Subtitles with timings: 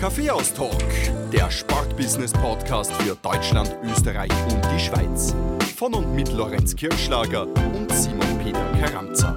[0.00, 0.82] Kaffeehaus-Talk,
[1.30, 5.34] der Sportbusiness-Podcast für Deutschland, Österreich und die Schweiz.
[5.76, 9.36] Von und mit Lorenz Kirschlager und Simon Peter Karamza.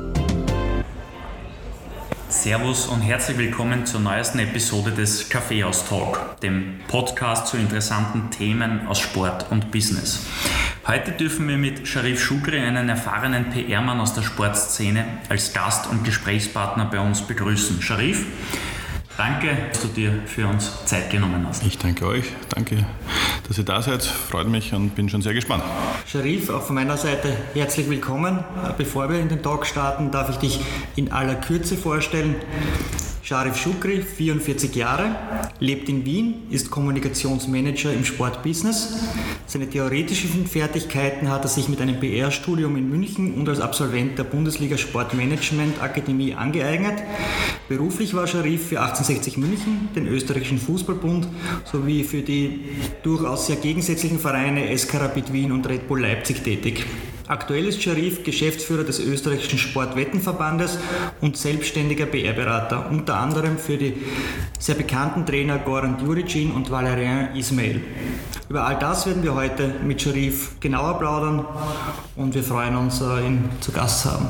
[2.30, 8.88] Servus und herzlich willkommen zur neuesten Episode des Kaffeehaus Talk, dem Podcast zu interessanten Themen
[8.88, 10.26] aus Sport und Business.
[10.88, 16.06] Heute dürfen wir mit Sharif Shukri einen erfahrenen PR-Mann aus der Sportszene als Gast und
[16.06, 17.82] Gesprächspartner bei uns begrüßen.
[17.82, 18.26] Sharif,
[19.16, 21.64] Danke, dass du dir für uns Zeit genommen hast.
[21.64, 22.26] Ich danke euch.
[22.50, 22.84] Danke,
[23.48, 24.04] dass ihr da seid.
[24.04, 25.64] Freut mich und bin schon sehr gespannt.
[26.08, 28.44] Sharif, auch von meiner Seite herzlich willkommen.
[28.78, 30.60] Bevor wir in den Talk starten, darf ich dich
[30.96, 32.36] in aller Kürze vorstellen.
[33.26, 35.16] Sharif Shukri, 44 Jahre,
[35.62, 38.98] lebt in Wien, ist Kommunikationsmanager im Sportbusiness.
[39.46, 44.26] Seine theoretischen Fertigkeiten hat er sich mit einem PR-Studium in München und als Absolvent der
[44.26, 47.02] Bundesliga Sportmanagement Akademie angeeignet.
[47.70, 51.26] Beruflich war Sharif für 1860 München, den österreichischen Fußballbund
[51.64, 52.60] sowie für die
[53.04, 56.86] durchaus sehr gegensätzlichen Vereine SK Rapid Wien und Red Bull Leipzig tätig.
[57.28, 60.78] Aktuell ist Sharif Geschäftsführer des österreichischen Sportwettenverbandes
[61.22, 63.94] und selbstständiger PR-Berater, unter anderem für die
[64.60, 67.82] sehr bekannten Trainer Goran Djuricin und Valerian Ismail.
[68.50, 71.46] Über all das werden wir heute mit Sharif genauer plaudern
[72.18, 74.30] und wir freuen uns, äh, ihn zu Gast zu haben.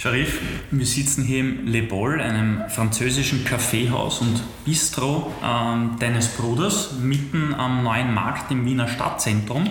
[0.00, 6.94] Sharif, wir sitzen hier im Le Bol, einem französischen Kaffeehaus und Bistro äh, deines Bruders,
[7.02, 9.68] mitten am neuen Markt im Wiener Stadtzentrum.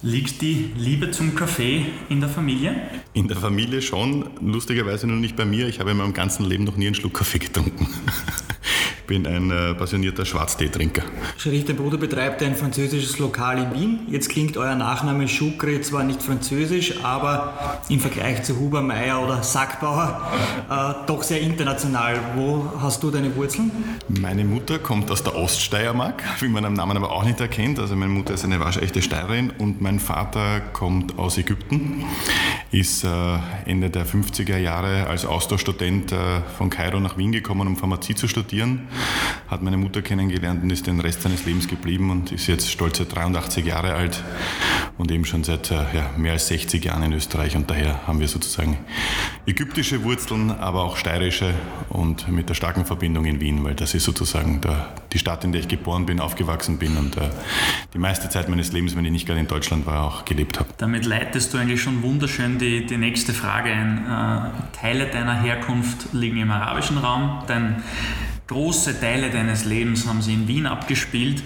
[0.00, 2.76] Liegt die Liebe zum Kaffee in der Familie?
[3.14, 5.66] In der Familie schon, lustigerweise nur nicht bei mir.
[5.66, 7.88] Ich habe in meinem ganzen Leben noch nie einen Schluck Kaffee getrunken.
[9.06, 11.02] bin ein äh, passionierter Schwarzteetrinker.
[11.36, 13.98] Sharif, dein Bruder betreibt ein französisches Lokal in Wien.
[14.10, 19.42] Jetzt klingt euer Nachname Schukre zwar nicht französisch, aber im Vergleich zu Huber, Meyer oder
[19.42, 20.30] Sackbauer
[20.68, 22.18] äh, doch sehr international.
[22.34, 23.70] Wo hast du deine Wurzeln?
[24.08, 27.78] Meine Mutter kommt aus der Oststeiermark, wie man am Namen aber auch nicht erkennt.
[27.78, 32.04] Also meine Mutter ist eine waschechte Steirerin und mein Vater kommt aus Ägypten,
[32.72, 33.08] ist äh,
[33.66, 36.16] Ende der 50er Jahre als Austauschstudent äh,
[36.58, 38.88] von Kairo nach Wien gekommen, um Pharmazie zu studieren
[39.48, 43.04] hat meine Mutter kennengelernt und ist den Rest seines Lebens geblieben und ist jetzt stolze
[43.04, 44.22] 83 Jahre alt
[44.98, 48.20] und eben schon seit äh, ja, mehr als 60 Jahren in Österreich und daher haben
[48.20, 48.78] wir sozusagen
[49.46, 51.54] ägyptische Wurzeln, aber auch steirische
[51.88, 55.52] und mit der starken Verbindung in Wien, weil das ist sozusagen der, die Stadt, in
[55.52, 57.28] der ich geboren bin, aufgewachsen bin und äh,
[57.94, 60.70] die meiste Zeit meines Lebens, wenn ich nicht gerade in Deutschland war, auch gelebt habe.
[60.78, 64.04] Damit leitest du eigentlich schon wunderschön die, die nächste Frage ein.
[64.06, 67.82] Äh, Teile deiner Herkunft liegen im arabischen Raum, dein
[68.46, 71.42] Große Teile deines Lebens haben sie in Wien abgespielt.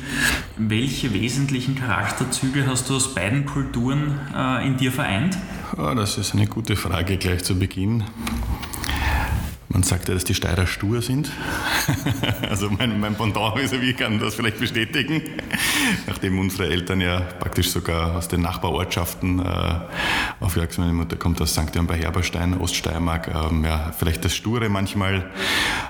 [0.58, 5.38] Welche wesentlichen Charakterzüge hast du aus beiden Kulturen äh, in dir vereint?
[5.78, 8.04] Oh, das ist eine gute Frage gleich zu Beginn.
[9.72, 11.30] Man sagt ja, dass die Steirer stur sind.
[12.50, 15.22] also mein, mein Pendant vis kann das vielleicht bestätigen.
[16.08, 19.74] Nachdem unsere Eltern ja praktisch sogar aus den Nachbarortschaften äh,
[20.40, 20.86] aufgewachsen sind.
[20.86, 21.72] Meine Mutter kommt aus St.
[21.72, 23.28] Jan bei Herberstein, Oststeiermark.
[23.32, 25.30] Ähm, ja, vielleicht das Sture manchmal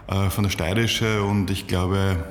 [0.08, 2.22] äh, von der Steirische und ich glaube,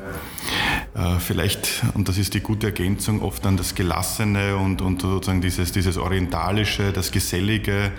[1.20, 5.72] vielleicht, und das ist die gute Ergänzung, oft dann das Gelassene und, und sozusagen dieses,
[5.72, 7.92] dieses Orientalische, das Gesellige,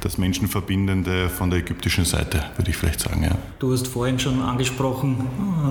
[0.00, 3.22] das Menschenverbindende von der ägyptischen Seite, würde ich vielleicht sagen.
[3.22, 3.36] Ja.
[3.58, 5.26] Du hast vorhin schon angesprochen,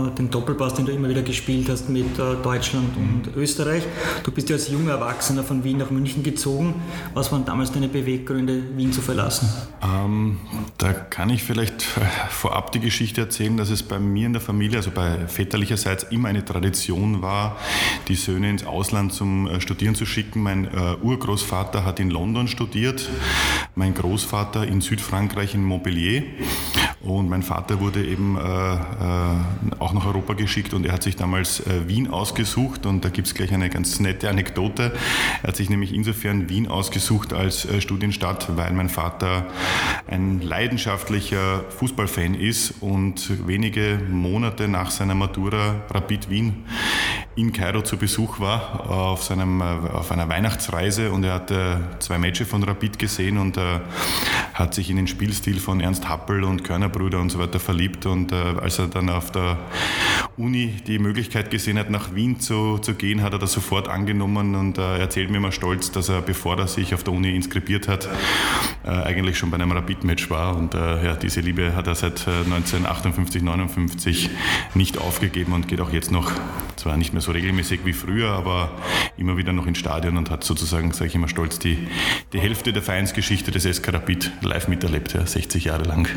[0.08, 3.42] äh, den Doppelpass, den du immer wieder gespielt hast mit äh, Deutschland und mhm.
[3.42, 3.84] Österreich.
[4.24, 6.76] Du bist ja als junger Erwachsener von Wien nach München gezogen.
[7.14, 9.50] Was waren damals deine Beweggründe, Wien zu verlassen?
[9.84, 10.40] Ähm,
[10.78, 11.82] da kann ich vielleicht
[12.30, 16.30] vorab die Geschichte erzählen, dass es bei mir in der Familie, also bei väterlicherseits, immer
[16.30, 17.58] eine Tradition Tradition war,
[18.08, 20.44] die Söhne ins Ausland zum äh, Studieren zu schicken.
[20.44, 23.10] Mein äh, Urgroßvater hat in London studiert,
[23.74, 26.24] mein Großvater in Südfrankreich in Montpellier
[27.02, 28.80] und mein Vater wurde eben äh, äh,
[29.80, 33.28] auch nach Europa geschickt und er hat sich damals äh, Wien ausgesucht und da gibt
[33.28, 34.94] es gleich eine ganz nette Anekdote.
[35.42, 39.48] Er hat sich nämlich insofern Wien ausgesucht als äh, Studienstadt, weil mein Vater
[40.08, 46.49] ein leidenschaftlicher Fußballfan ist und wenige Monate nach seiner Matura Rapid Wien
[47.36, 51.12] in Kairo zu Besuch war auf, seinem, auf einer Weihnachtsreise.
[51.12, 53.80] Und er hatte zwei Matches von Rapid gesehen und äh,
[54.54, 58.06] hat sich in den Spielstil von Ernst Happel und Körner Brüder und so weiter verliebt.
[58.06, 59.58] Und äh, als er dann auf der
[60.36, 64.56] Uni die Möglichkeit gesehen hat, nach Wien zu, zu gehen, hat er das sofort angenommen.
[64.56, 67.88] Und äh, erzählt mir immer stolz, dass er, bevor er sich auf der Uni inskribiert
[67.88, 68.10] hat,
[68.84, 70.58] äh, eigentlich schon bei einem Rapid-Match war.
[70.58, 74.30] Und äh, ja, diese Liebe hat er seit 1958, äh, 59
[74.74, 76.32] nicht aufgegeben und geht auch jetzt noch,
[76.76, 78.72] zwar nicht mehr so regelmäßig wie früher, aber
[79.18, 81.88] immer wieder noch ins Stadion und hat sozusagen, sage ich immer stolz, die,
[82.34, 86.08] die Hälfte der Vereinsgeschichte des SK Rapid live miterlebt, ja, 60 Jahre lang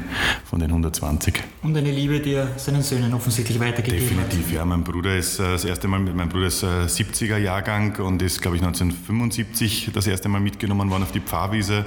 [0.44, 1.42] von den 120.
[1.62, 4.64] Und eine Liebe, die er seinen Söhnen offensichtlich weitergegeben Definitiv, ja.
[4.64, 8.40] Mein Bruder ist äh, das erste Mal, mein Bruder ist 70er äh, Jahrgang und ist,
[8.40, 11.84] glaube ich, 1975 das erste Mal mitgenommen worden auf die Pfarrwiese.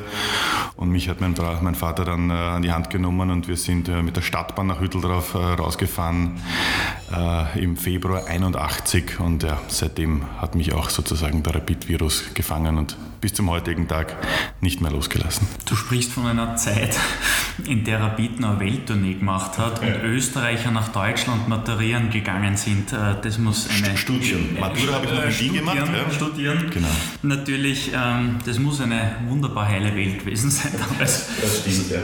[0.76, 3.88] Und mich hat mein, mein Vater dann äh, an die Hand genommen und wir sind
[4.04, 6.42] mit der Stadtbahn nach Hütteldorf rausgefahren
[7.56, 13.34] im Februar 81 und ja, seitdem hat mich auch sozusagen der Rapid-Virus gefangen und bis
[13.34, 14.16] zum heutigen Tag
[14.62, 15.48] nicht mehr losgelassen.
[15.68, 16.96] Du sprichst von einer Zeit,
[17.66, 22.94] in der Rapid eine Welttournee gemacht hat und Österreicher nach Deutschland maturieren gegangen sind.
[22.94, 23.98] Äh, das muss eine...
[23.98, 24.60] Studieren.
[24.60, 25.78] Matura habe ich noch in Wien gemacht.
[25.78, 26.12] Ja.
[26.14, 26.70] Studieren.
[26.70, 26.88] Genau.
[27.24, 31.28] Natürlich, ähm, das muss eine wunderbar heile Welt gewesen sein damals.
[31.42, 32.00] Das stimmt, ja.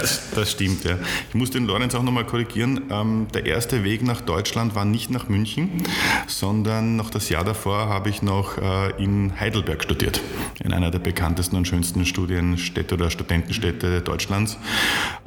[0.00, 0.98] Das, das stimmt, ja.
[1.28, 2.82] Ich muss den Lorenz auch nochmal korrigieren.
[2.90, 5.84] Ähm, der erste Weg nach Deutschland war nicht nach München,
[6.26, 10.23] sondern noch das Jahr davor habe ich noch äh, in Heidelberg studiert
[10.62, 14.58] in einer der bekanntesten und schönsten Studienstädte oder Studentenstädte Deutschlands.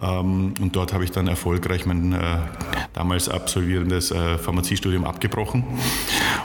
[0.01, 2.39] Ähm, und dort habe ich dann erfolgreich mein äh,
[2.93, 5.63] damals absolvierendes äh, Pharmaziestudium abgebrochen.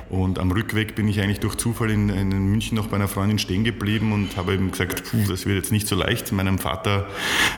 [0.09, 3.39] Und am Rückweg bin ich eigentlich durch Zufall in, in München noch bei einer Freundin
[3.39, 7.07] stehen geblieben und habe eben gesagt, puh, das wird jetzt nicht so leicht, meinem Vater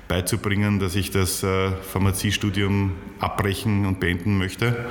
[0.08, 4.86] beizubringen, dass ich das äh, Pharmaziestudium abbrechen und beenden möchte.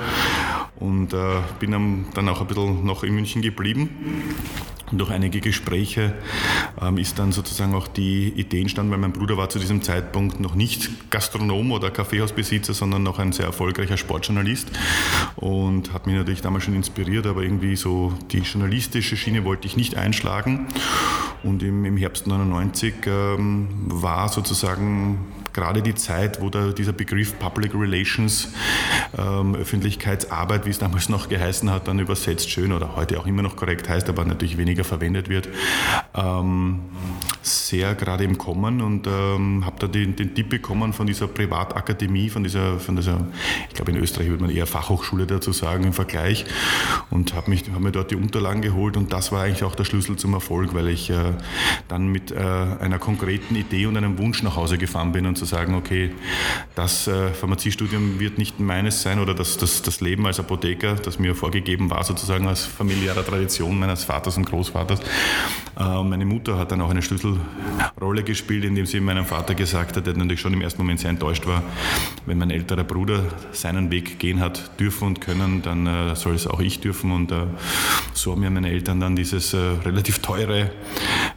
[0.76, 1.14] Und
[1.60, 1.70] bin
[2.14, 3.88] dann auch ein bisschen noch in München geblieben
[4.90, 9.36] und durch einige Gespräche ähm, ist dann sozusagen auch die Idee entstanden, weil mein Bruder
[9.36, 14.68] war zu diesem Zeitpunkt noch nicht Gastronom oder Kaffeehausbesitzer, sondern noch ein sehr erfolgreicher Sportjournalist
[15.36, 19.76] und hat mich natürlich damals schon inspiriert, aber irgendwie so die journalistische Schiene wollte ich
[19.76, 20.68] nicht einschlagen.
[21.42, 25.18] Und im, im Herbst 99 ähm, war sozusagen
[25.54, 28.48] gerade die Zeit, wo da dieser Begriff Public Relations,
[29.16, 33.42] ähm, Öffentlichkeitsarbeit, wie es damals noch geheißen hat, dann übersetzt schön oder heute auch immer
[33.42, 35.48] noch korrekt heißt, aber natürlich weniger verwendet wird,
[36.14, 36.80] ähm,
[37.42, 42.28] sehr gerade im Kommen und ähm, habe da den, den, Tipp bekommen von dieser Privatakademie,
[42.28, 43.26] von dieser, von dieser,
[43.68, 46.44] ich glaube in Österreich würde man eher Fachhochschule dazu sagen im Vergleich
[47.10, 50.16] und habe hab mir dort die Unterlagen geholt und das war eigentlich auch der Schlüssel
[50.16, 51.32] zum Erfolg, weil ich äh,
[51.86, 55.54] dann mit äh, einer konkreten Idee und einem Wunsch nach Hause gefahren bin und zu
[55.54, 56.10] sagen, okay,
[56.74, 61.18] das äh, Pharmaziestudium wird nicht meines sein oder das, das, das Leben als Apotheker, das
[61.18, 65.00] mir vorgegeben war, sozusagen als familiärer Tradition meines Vaters und Großvaters.
[65.78, 70.06] Äh, meine Mutter hat dann auch eine Schlüsselrolle gespielt, indem sie meinem Vater gesagt hat,
[70.06, 71.62] der natürlich schon im ersten Moment sehr enttäuscht war,
[72.26, 76.46] wenn mein älterer Bruder seinen Weg gehen hat dürfen und können, dann äh, soll es
[76.46, 77.12] auch ich dürfen.
[77.12, 77.46] Und äh,
[78.14, 80.70] so haben mir meine Eltern dann dieses äh, relativ teure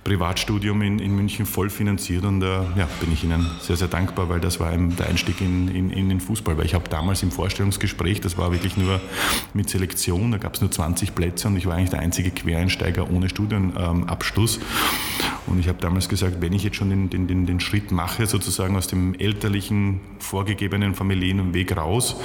[0.03, 3.96] Privatstudium in, in München voll finanziert und äh, ja, bin ich ihnen sehr, sehr dankbar,
[4.29, 6.57] weil das war der Einstieg in, in, in den Fußball.
[6.57, 8.99] Weil ich habe damals im Vorstellungsgespräch, das war wirklich nur
[9.53, 13.09] mit Selektion, da gab es nur 20 Plätze und ich war eigentlich der einzige Quereinsteiger
[13.09, 14.59] ohne Studienabschluss.
[15.47, 18.25] Und ich habe damals gesagt, wenn ich jetzt schon den, den, den, den Schritt mache,
[18.25, 22.17] sozusagen aus dem elterlichen, vorgegebenen familiären Weg raus,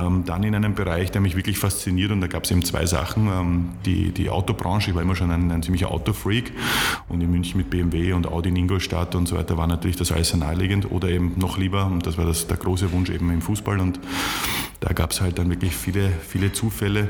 [0.00, 2.86] ähm, dann in einem Bereich, der mich wirklich fasziniert und da gab es eben zwei
[2.86, 3.26] Sachen.
[3.28, 6.52] Ähm, die, die Autobranche, ich war immer schon ein, ein ziemlicher Autofreak.
[7.08, 10.12] Und in München mit BMW und Audi in Ingolstadt und so weiter war natürlich das
[10.12, 10.90] alles sehr naheliegend.
[10.90, 13.80] Oder eben noch lieber, und das war das, der große Wunsch eben im Fußball.
[13.80, 14.00] Und
[14.82, 17.08] da gab es halt dann wirklich viele, viele Zufälle,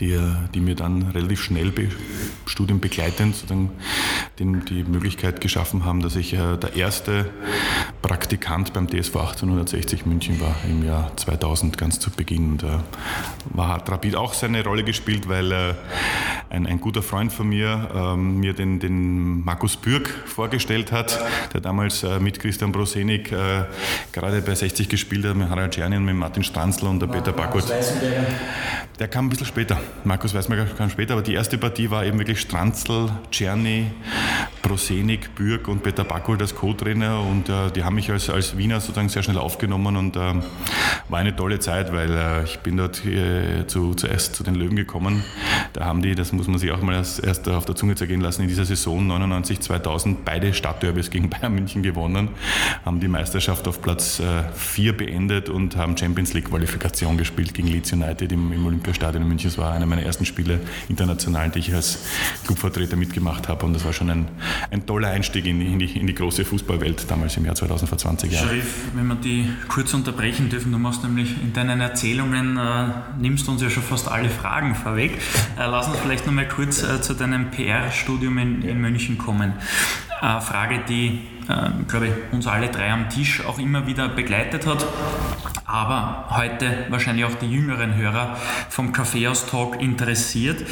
[0.00, 0.18] die,
[0.52, 1.88] die mir dann relativ schnell be,
[2.46, 3.70] studienbegleitend sozusagen
[4.40, 7.30] den, die Möglichkeit geschaffen haben, dass ich äh, der erste
[8.02, 12.52] Praktikant beim DSV 1860 München war im Jahr 2000 ganz zu Beginn.
[12.52, 12.78] Und, äh,
[13.50, 15.74] war hat Rapid auch seine Rolle gespielt, weil äh,
[16.50, 21.20] ein, ein guter Freund von mir ähm, mir den, den Markus Bürg vorgestellt hat,
[21.52, 23.64] der damals äh, mit Christian Brosenik äh,
[24.12, 27.32] gerade bei 60 gespielt hat, mit Harald Czerny und mit Martin Stranzl und der Peter
[27.32, 27.70] Backert.
[28.98, 29.76] Der kam ein bisschen später.
[30.04, 33.90] Markus Weißmacher kam später, aber die erste Partie war eben wirklich Stranzl, Czerny,
[34.62, 38.80] Prosenik, Bürg und Peter Backholt als Co-Trainer und äh, die haben mich als, als Wiener
[38.80, 40.20] sozusagen sehr schnell aufgenommen und äh,
[41.08, 44.76] war eine tolle Zeit, weil äh, ich bin dort äh, zu, zuerst zu den Löwen
[44.76, 45.24] gekommen.
[45.72, 48.20] Da haben die, das muss man sich auch mal erst, erst auf der Zunge zergehen
[48.20, 52.28] lassen, in dieser Saison 99, 2000 beide Stadtderbys gegen Bayern München gewonnen,
[52.84, 54.22] haben die Meisterschaft auf Platz
[54.54, 58.84] 4 äh, beendet und haben Champions League Qualifikation gespielt gegen Leeds United im, im Olymp
[58.84, 59.50] Olympiastadion in München.
[59.50, 61.98] Das war einer meiner ersten Spiele international, die ich als
[62.46, 63.66] Clubvertreter mitgemacht habe.
[63.66, 64.28] Und das war schon ein,
[64.70, 67.98] ein toller Einstieg in, in, die, in die große Fußballwelt damals im Jahr 2000 vor
[67.98, 68.46] 20 Jahren.
[68.46, 72.86] Sharif, wenn wir die kurz unterbrechen dürfen, du machst nämlich in deinen Erzählungen, äh,
[73.18, 75.12] nimmst uns ja schon fast alle Fragen vorweg.
[75.58, 79.54] Äh, lass uns vielleicht noch mal kurz äh, zu deinem PR-Studium in, in München kommen.
[80.20, 84.66] Eine Frage, die, äh, glaube ich, uns alle drei am Tisch auch immer wieder begleitet
[84.66, 84.86] hat
[85.74, 88.36] aber heute wahrscheinlich auch die jüngeren Hörer
[88.68, 90.64] vom Kaffeehaus Talk interessiert.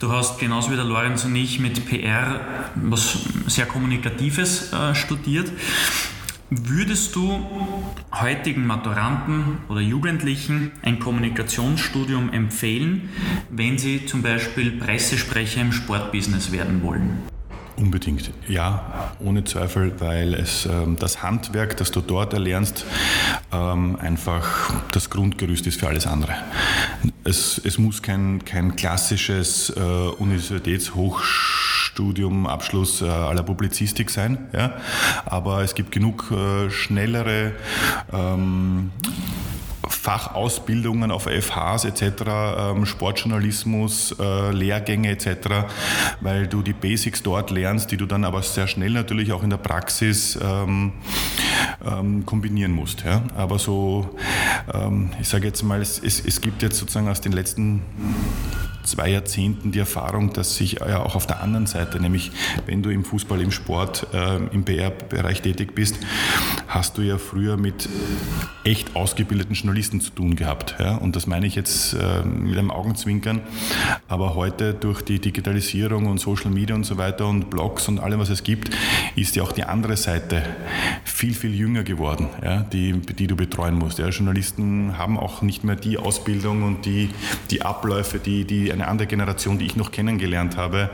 [0.00, 2.40] Du hast genauso wie der Lorenz und ich mit PR
[2.74, 3.18] was
[3.48, 5.52] sehr Kommunikatives äh, studiert.
[6.48, 7.44] Würdest du
[8.14, 13.10] heutigen Maturanten oder Jugendlichen ein Kommunikationsstudium empfehlen,
[13.50, 17.35] wenn sie zum Beispiel Pressesprecher im Sportbusiness werden wollen?
[17.76, 22.86] Unbedingt, ja, ohne Zweifel, weil es ähm, das Handwerk, das du dort erlernst,
[23.52, 26.34] ähm, einfach das Grundgerüst ist für alles andere.
[27.24, 34.72] Es, es muss kein, kein klassisches äh, Universitätshochstudium, Abschluss äh, aller Publizistik sein, ja?
[35.26, 37.52] aber es gibt genug äh, schnellere
[38.10, 38.90] ähm,
[39.88, 42.02] Fachausbildungen auf FHs etc.,
[42.58, 45.66] ähm, Sportjournalismus, äh, Lehrgänge etc.,
[46.20, 49.50] weil du die Basics dort lernst, die du dann aber sehr schnell natürlich auch in
[49.50, 50.92] der Praxis ähm,
[51.84, 53.04] ähm, kombinieren musst.
[53.36, 54.16] Aber so,
[55.20, 57.82] ich sage jetzt mal, es gibt jetzt sozusagen aus den letzten
[58.86, 62.32] zwei Jahrzehnten die Erfahrung, dass sich ja auch auf der anderen Seite, nämlich
[62.66, 65.96] wenn du im Fußball, im Sport, äh, im PR-Bereich tätig bist,
[66.68, 67.88] hast du ja früher mit
[68.64, 70.76] echt ausgebildeten Journalisten zu tun gehabt.
[70.78, 70.96] Ja?
[70.96, 73.40] Und das meine ich jetzt äh, mit einem Augenzwinkern.
[74.08, 78.20] Aber heute durch die Digitalisierung und Social Media und so weiter und Blogs und allem,
[78.20, 78.70] was es gibt,
[79.14, 80.42] ist ja auch die andere Seite
[81.04, 82.60] viel, viel jünger geworden, ja?
[82.60, 83.98] die, die du betreuen musst.
[83.98, 84.08] Ja?
[84.08, 87.10] Journalisten haben auch nicht mehr die Ausbildung und die,
[87.50, 90.90] die Abläufe, die, die eine andere Generation, die ich noch kennengelernt habe,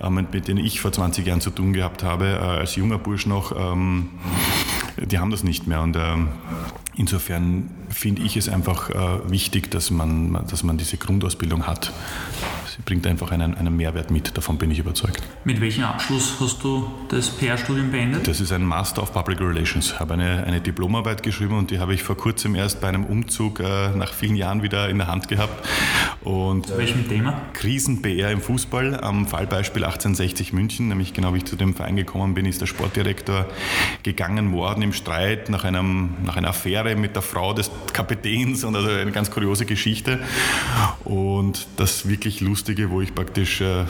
[0.00, 3.26] ähm, mit denen ich vor 20 Jahren zu tun gehabt habe, äh, als junger Bursch
[3.26, 4.10] noch, ähm,
[4.96, 5.80] die haben das nicht mehr.
[5.80, 6.28] Und ähm,
[6.96, 11.92] insofern finde ich es einfach äh, wichtig, dass man, dass man diese Grundausbildung hat.
[12.84, 15.22] Bringt einfach einen, einen Mehrwert mit, davon bin ich überzeugt.
[15.44, 18.26] Mit welchem Abschluss hast du das PR-Studium beendet?
[18.26, 19.92] Das ist ein Master of Public Relations.
[19.92, 23.04] Ich habe eine, eine Diplomarbeit geschrieben und die habe ich vor kurzem erst bei einem
[23.04, 25.66] Umzug äh, nach vielen Jahren wieder in der Hand gehabt.
[26.22, 27.40] Und, Zu welchem Thema?
[27.54, 32.34] Krisen-PR im Fußball am Fallbeispiel 1860 München, nämlich genau wie ich zu dem Verein gekommen
[32.34, 33.46] bin, ist der Sportdirektor
[34.02, 38.76] gegangen worden im Streit nach, einem, nach einer Affäre mit der Frau des Kapitäns und
[38.76, 40.20] also eine ganz kuriose Geschichte.
[41.04, 43.84] Und das wirklich lustig Lustige, wo ich praktisch äh,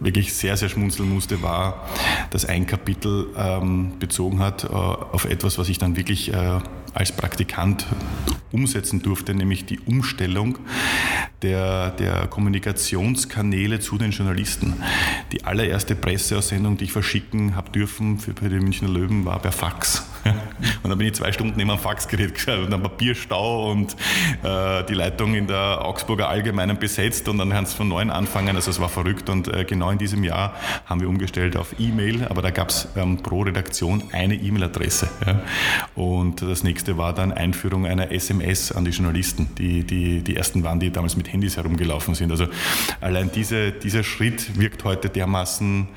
[0.00, 1.86] wirklich sehr, sehr schmunzeln musste, war,
[2.30, 6.58] dass ein Kapitel ähm, bezogen hat äh, auf etwas, was ich dann wirklich äh,
[6.92, 7.86] als Praktikant
[8.50, 10.58] umsetzen durfte, nämlich die Umstellung
[11.42, 14.74] der, der Kommunikationskanäle zu den Journalisten.
[15.30, 19.52] Die allererste Presseaussendung, die ich verschicken habe dürfen für, für die Münchner Löwen, war per
[19.52, 20.04] Fax.
[20.82, 23.96] Und dann bin ich zwei Stunden neben einem Faxgerät geschaut und ein Papierstau und
[24.42, 28.56] äh, die Leitung in der Augsburger Allgemeinen besetzt und dann haben sie von neuem anfangen.
[28.56, 30.54] Also es war verrückt und äh, genau in diesem Jahr
[30.86, 35.08] haben wir umgestellt auf E-Mail, aber da gab es ähm, pro Redaktion eine E-Mail-Adresse.
[35.26, 35.42] Ja.
[35.94, 40.62] Und das nächste war dann Einführung einer SMS an die Journalisten, die, die die ersten
[40.62, 42.30] waren, die damals mit Handys herumgelaufen sind.
[42.30, 42.46] Also
[43.00, 45.88] allein diese, dieser Schritt wirkt heute dermaßen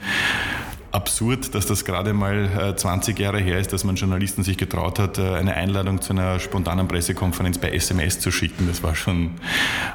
[0.93, 4.99] absurd, dass das gerade mal 20 äh, Jahre her ist, dass man Journalisten sich getraut
[4.99, 8.67] hat, äh, eine Einladung zu einer spontanen Pressekonferenz bei SMS zu schicken.
[8.67, 9.31] Das war schon,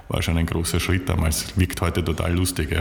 [0.08, 1.56] war schon ein großer Schritt damals.
[1.56, 2.76] Wirkt heute total lustig,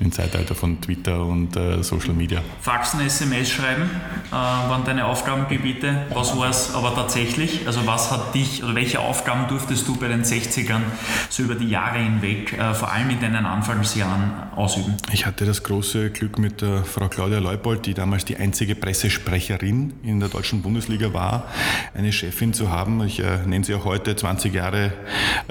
[0.00, 2.42] im Zeitalter von Twitter und äh, Social Media.
[2.60, 3.88] Faxen, SMS schreiben
[4.30, 6.06] äh, waren deine Aufgabengebiete.
[6.12, 7.66] Was war es aber tatsächlich?
[7.66, 10.80] Also was hat dich, oder welche Aufgaben durftest du bei den 60ern
[11.28, 14.96] so über die Jahre hinweg, äh, vor allem in deinen Anfangsjahren, ausüben?
[15.12, 18.74] Ich hatte das große Glück mit der Frau Claudia Leut Leupold, die damals die einzige
[18.74, 21.48] Pressesprecherin in der deutschen Bundesliga war,
[21.94, 23.04] eine Chefin zu haben.
[23.04, 24.94] Ich äh, nenne sie auch heute 20 Jahre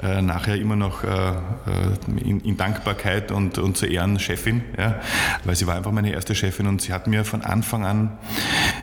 [0.02, 5.00] äh, nachher immer noch äh, äh, in, in, Dankbarkeit und, und zu Ehren Chefin, ja,
[5.44, 8.18] weil sie war einfach meine erste Chefin und sie hat mir von Anfang an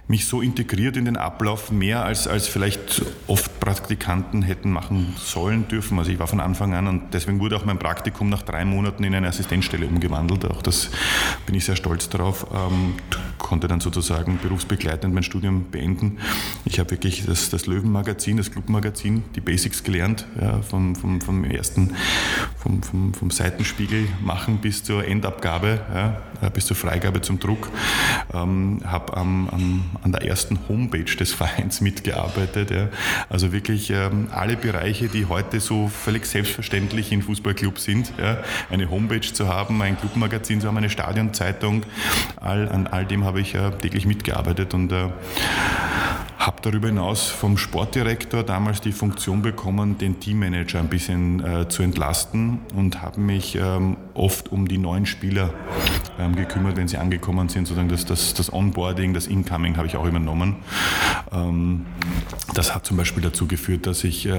[0.08, 5.68] mich so integriert in den Ablauf, mehr als, als vielleicht oft Praktikanten hätten machen sollen
[5.68, 6.00] dürfen.
[6.00, 9.04] Also ich war von Anfang an und deswegen wurde auch mein Praktikum nach drei Monaten
[9.04, 10.46] in eine Assistenzstelle umgewandelt.
[10.46, 10.90] Auch das
[11.46, 12.48] bin ich sehr stolz darauf.
[13.38, 16.20] Konnte dann sozusagen berufsbegleitend mein Studium beenden.
[16.66, 21.44] Ich habe wirklich das, das Löwenmagazin, das Clubmagazin, die Basics gelernt, ja, vom, vom, vom
[21.44, 21.96] ersten,
[22.58, 27.70] vom, vom, vom Seitenspiegel machen bis zur Endabgabe, ja, äh, bis zur Freigabe zum Druck.
[28.34, 32.72] Ähm, habe am, am, an der ersten Homepage des Vereins mitgearbeitet.
[32.72, 32.90] Ja.
[33.30, 38.14] Also wirklich ähm, alle Bereiche, die heute so völlig selbstverständlich in Fußballclubs sind.
[38.18, 38.38] Ja.
[38.70, 41.84] Eine Homepage zu haben, ein Clubmagazin zu haben, eine Stadionzeitung,
[42.38, 45.10] all, an all dem habe ich äh, täglich mitgearbeitet und äh,
[46.40, 51.84] habe darüber hinaus vom Sportdirektor damals die Funktion bekommen, den Teammanager ein bisschen äh, zu
[51.84, 55.54] entlasten und habe mich ähm, oft um die neuen Spieler
[56.18, 57.68] ähm, gekümmert, wenn sie angekommen sind.
[57.68, 60.56] Sozusagen das, das, das Onboarding, das Incoming habe ich auch übernommen.
[61.34, 61.86] Ähm,
[62.54, 64.32] das hat zum Beispiel dazu geführt, dass ich äh,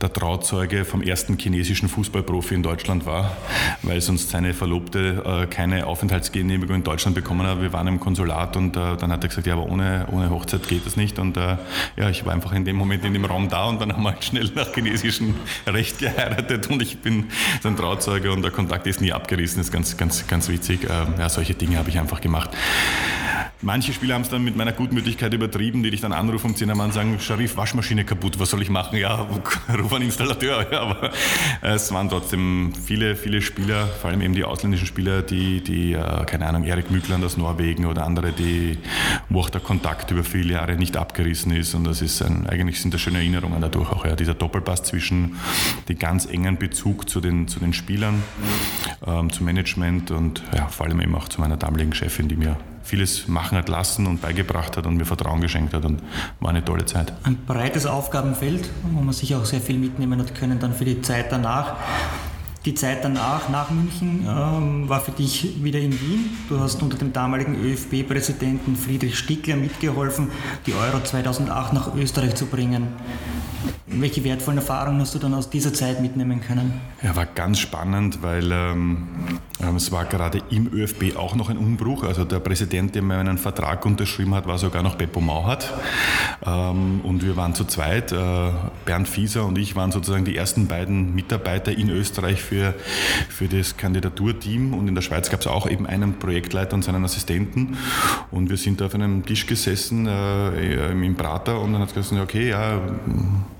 [0.00, 3.36] der Trauzeuge vom ersten chinesischen Fußballprofi in Deutschland war,
[3.82, 7.60] weil sonst seine Verlobte äh, keine Aufenthaltsgenehmigung in Deutschland bekommen hat.
[7.60, 10.66] Wir waren im Konsulat und äh, dann hat er gesagt, ja, aber ohne, ohne Hochzeit
[10.66, 11.18] geht das nicht.
[11.18, 11.56] Und äh,
[11.96, 14.12] ja, ich war einfach in dem Moment in dem Raum da und dann haben wir
[14.12, 15.34] halt schnell nach chinesischem
[15.66, 17.26] Recht geheiratet und ich bin
[17.62, 19.58] sein Trauzeuge und der Kontakt ist nie abgerissen.
[19.58, 20.84] Das ist ganz, ganz, ganz witzig.
[20.84, 22.50] Äh, ja, solche Dinge habe ich einfach gemacht.
[23.62, 26.70] Manche Spieler haben es dann mit meiner Gutmütigkeit übertrieben, die dich dann anrufen um 10
[26.70, 28.98] Uhr und sagen, Sharif, Waschmaschine kaputt, was soll ich machen?
[28.98, 29.26] Ja,
[29.78, 30.70] ruf einen Installateur.
[30.70, 31.10] Ja, aber
[31.62, 36.24] es waren trotzdem viele, viele Spieler, vor allem eben die ausländischen Spieler, die, die äh,
[36.26, 38.76] keine Ahnung, Erik Mückland aus Norwegen oder andere, die,
[39.30, 41.74] wo auch der Kontakt über viele Jahre nicht abgerissen ist.
[41.74, 44.04] Und das ist ein, eigentlich sind das schöne Erinnerungen dadurch auch.
[44.04, 44.16] Ja.
[44.16, 45.36] Dieser Doppelpass zwischen
[45.88, 48.22] den ganz engen Bezug zu den, zu den Spielern,
[49.06, 52.56] ähm, zum Management und ja, vor allem eben auch zu meiner damaligen Chefin, die mir
[52.82, 56.02] vieles machen hat lassen und beigebracht hat und mir Vertrauen geschenkt hat und
[56.40, 57.12] war eine tolle Zeit.
[57.24, 61.02] Ein breites Aufgabenfeld, wo man sich auch sehr viel mitnehmen hat können dann für die
[61.02, 61.76] Zeit danach.
[62.66, 66.36] Die Zeit danach, nach München, ähm, war für dich wieder in Wien.
[66.48, 70.32] Du hast unter dem damaligen ÖFB-Präsidenten Friedrich Stickler mitgeholfen,
[70.66, 72.88] die Euro 2008 nach Österreich zu bringen.
[73.88, 76.80] Welche wertvollen Erfahrungen hast du dann aus dieser Zeit mitnehmen können?
[77.02, 79.06] Ja, war ganz spannend, weil ähm,
[79.60, 82.02] ähm es war gerade im ÖFB auch noch ein Umbruch.
[82.02, 85.72] Also der Präsident, der mir einen Vertrag unterschrieben hat, war sogar noch Beppo Mauhat.
[86.44, 88.10] Ähm, und wir waren zu zweit.
[88.10, 88.50] Äh,
[88.84, 92.55] Bernd Fieser und ich waren sozusagen die ersten beiden Mitarbeiter in Österreich für,
[93.28, 94.74] für das Kandidaturteam.
[94.74, 97.76] Und in der Schweiz gab es auch eben einen Projektleiter und seinen Assistenten.
[98.30, 101.94] Und wir sind da auf einem Tisch gesessen äh, im Prater und dann hat es
[101.94, 102.80] gesagt, okay, ja,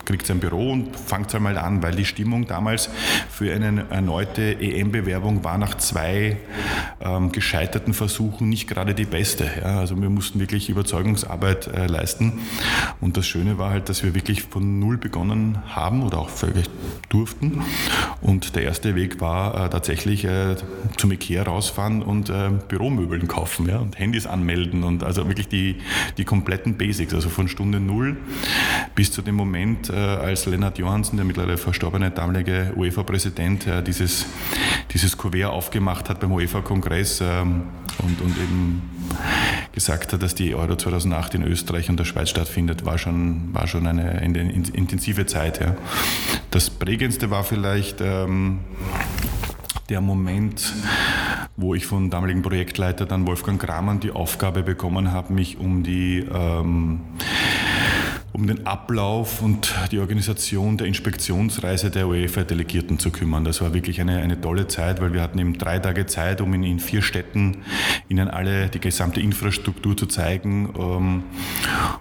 [0.07, 2.88] kriegt ein Büro und fangt einmal an, weil die Stimmung damals
[3.29, 6.38] für eine erneute EM-Bewerbung war nach zwei
[7.00, 9.50] ähm, gescheiterten Versuchen nicht gerade die beste.
[9.61, 9.81] Ja.
[9.81, 12.41] Also wir mussten wirklich Überzeugungsarbeit äh, leisten.
[13.00, 16.71] Und das Schöne war halt, dass wir wirklich von Null begonnen haben oder auch völlig
[17.09, 17.62] durften.
[18.21, 20.57] Und der erste Weg war äh, tatsächlich äh,
[20.97, 25.76] zum Ikea rausfahren und äh, Büromöbeln kaufen ja, und Handys anmelden und also wirklich die,
[26.16, 28.16] die kompletten Basics, also von Stunde Null
[28.95, 34.26] bis zu dem Moment, äh, als Lennart Johansen, der mittlerweile verstorbene damalige UEFA-Präsident, äh, dieses,
[34.93, 37.63] dieses Kuvert aufgemacht hat beim UEFA-Kongress ähm,
[37.99, 38.96] und, und eben
[39.73, 43.66] gesagt hat, dass die Euro 2008 in Österreich und der Schweiz stattfindet, war schon, war
[43.66, 45.60] schon eine, intensive Zeit.
[45.60, 45.76] Ja.
[46.50, 48.60] Das prägendste war vielleicht ähm,
[49.88, 50.73] der Moment,
[51.56, 56.26] wo ich vom damaligen Projektleiter dann Wolfgang Kramann die Aufgabe bekommen habe, mich um die
[56.32, 57.00] ähm,
[58.36, 63.44] um den Ablauf und die Organisation der Inspektionsreise der UEFA-Delegierten zu kümmern.
[63.44, 66.52] Das war wirklich eine, eine tolle Zeit, weil wir hatten eben drei Tage Zeit, um
[66.52, 67.62] in, in vier Städten
[68.10, 70.68] ihnen alle die gesamte Infrastruktur zu zeigen.
[70.78, 71.22] Ähm,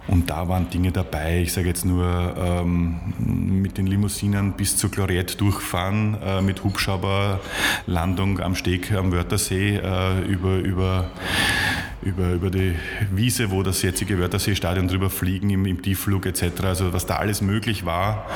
[0.08, 3.00] und da waren Dinge dabei, ich sage jetzt nur ähm,
[3.62, 10.20] mit den Limousinen bis zur Gloriette durchfahren, äh, mit Hubschrauberlandung am Steg am Wörthersee, äh,
[10.26, 11.10] über, über
[12.02, 12.74] über, über die
[13.10, 16.62] Wiese, wo das jetzige Wörthersee-Stadion drüber fliegen, im, im, Tiefflug etc.
[16.64, 18.26] Also was da alles möglich war,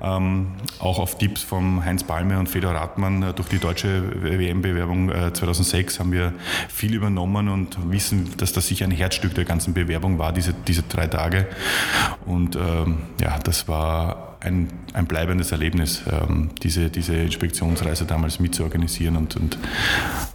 [0.00, 5.10] ähm, auch auf Tipps von Heinz Palme und Fedor Rathmann äh, durch die deutsche WM-Bewerbung
[5.10, 6.32] äh, 2006 haben wir
[6.68, 10.82] viel übernommen und wissen, dass das sicher ein Herzstück der ganzen Bewerbung war, diese, diese
[10.82, 11.46] drei Tage.
[12.26, 19.16] Und ähm, ja, das war ein, ein bleibendes Erlebnis, ähm, diese, diese Inspektionsreise damals mitzuorganisieren
[19.16, 19.58] und, und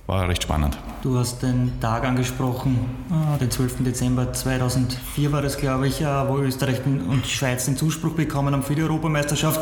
[0.06, 0.78] war recht spannend.
[1.02, 2.78] Du hast den Tag angesprochen,
[3.10, 3.84] äh, den 12.
[3.84, 8.54] Dezember 2004 war das, glaube ich, äh, wo Österreich und die Schweiz den Zuspruch bekommen
[8.54, 9.62] haben für die Europameisterschaft.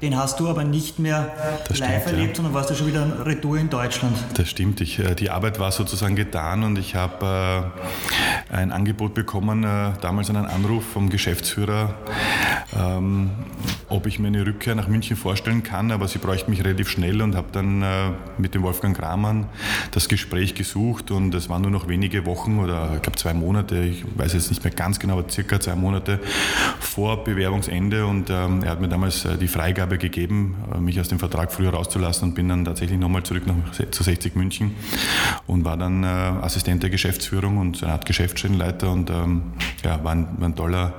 [0.00, 1.32] Den hast du aber nicht mehr
[1.66, 2.34] das live stimmt, erlebt, ja.
[2.36, 4.16] sondern warst du schon wieder Retour in Deutschland.
[4.34, 4.80] Das stimmt.
[4.80, 9.92] Ich, äh, die Arbeit war sozusagen getan und ich habe äh, ein Angebot bekommen, äh,
[10.00, 11.94] damals einen Anruf vom Geschäftsführer,
[12.78, 13.30] ähm,
[13.88, 17.20] ob ich mir eine Rückkehr nach München vorstellen kann, aber sie bräuchten mich relativ schnell
[17.20, 19.46] und habe dann äh, mit dem Wolfgang Kramann
[19.90, 23.80] das Gespräch gesucht und es waren nur noch wenige Wochen oder ich glaube zwei Monate,
[23.80, 26.20] ich weiß jetzt nicht mehr ganz genau, aber circa zwei Monate
[26.80, 31.18] vor Bewerbungsende und ähm, er hat mir damals äh, die Freigabe gegeben, mich aus dem
[31.18, 33.54] Vertrag früher rauszulassen und bin dann tatsächlich nochmal zurück nach,
[33.90, 34.74] zu 60 München
[35.46, 38.06] und war dann Assistent der Geschäftsführung und so eine Art
[38.44, 39.42] Geschäftsstellenleiter und ähm,
[39.82, 40.92] ja, war ein, war ein toller,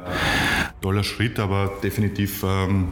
[0.82, 2.90] toller Schritt, aber definitiv ähm,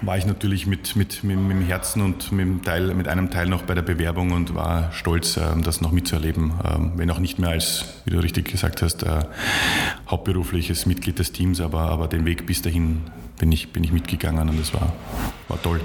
[0.00, 3.30] war ich natürlich mit, mit, mit, mit dem Herzen und mit, dem Teil, mit einem
[3.30, 6.52] Teil noch bei der Bewerbung und war stolz, ähm, das noch mitzuerleben.
[6.64, 9.20] Ähm, wenn auch nicht mehr als, wie du richtig gesagt hast, äh,
[10.08, 13.02] hauptberufliches Mitglied des Teams, aber, aber den Weg bis dahin
[13.42, 14.92] bin ich, bin ich mitgegangen und das war,
[15.48, 15.80] war toll.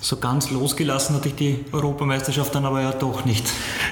[0.00, 3.50] So ganz losgelassen hatte ich die Europameisterschaft dann aber ja doch nicht.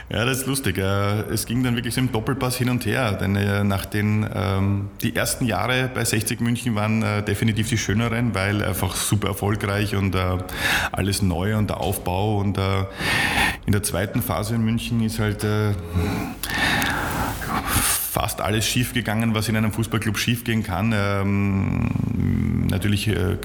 [0.08, 0.78] Ja, das ist lustig.
[0.78, 4.24] Äh, es ging dann wirklich so im Doppelpass hin und her, denn äh, nach den,
[4.32, 9.26] ähm, die ersten Jahre bei 60 München waren äh, definitiv die schöneren, weil einfach super
[9.26, 10.14] erfolgreich und
[10.92, 12.56] alles neu und der Aufbau und
[13.66, 15.44] in der zweiten Phase in München ist halt
[18.10, 20.94] fast alles schiefgegangen, was in einem Fußballclub schiefgehen kann.
[20.96, 23.36] Ähm, natürlich äh,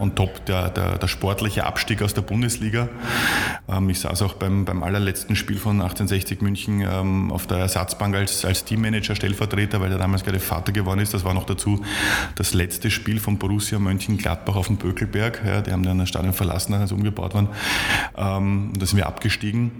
[0.00, 2.88] on top der, der, der, sportliche Abstieg aus der Bundesliga.
[3.68, 8.16] Ähm, ich saß auch beim, beim allerletzten Spiel von 1860 München ähm, auf der Ersatzbank
[8.16, 11.14] als, als Teammanager, Stellvertreter, weil er damals gerade Vater geworden ist.
[11.14, 11.80] Das war noch dazu
[12.34, 15.42] das letzte Spiel von Borussia Mönchengladbach auf dem Bökelberg.
[15.46, 17.48] Ja, die haben dann das Stadion verlassen, als sie umgebaut waren.
[18.16, 19.70] Ähm, da sind wir abgestiegen.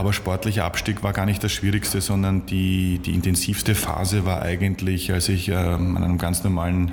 [0.00, 5.12] Aber sportlicher Abstieg war gar nicht das Schwierigste, sondern die, die intensivste Phase war eigentlich,
[5.12, 6.92] als ich ähm, an einem ganz normalen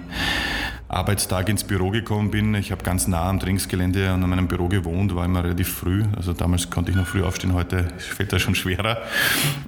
[0.90, 2.54] Arbeitstag ins Büro gekommen bin.
[2.56, 6.04] Ich habe ganz nah am Trainingsgelände und an meinem Büro gewohnt, war immer relativ früh.
[6.18, 8.98] Also damals konnte ich noch früh aufstehen, heute fällt das schon schwerer.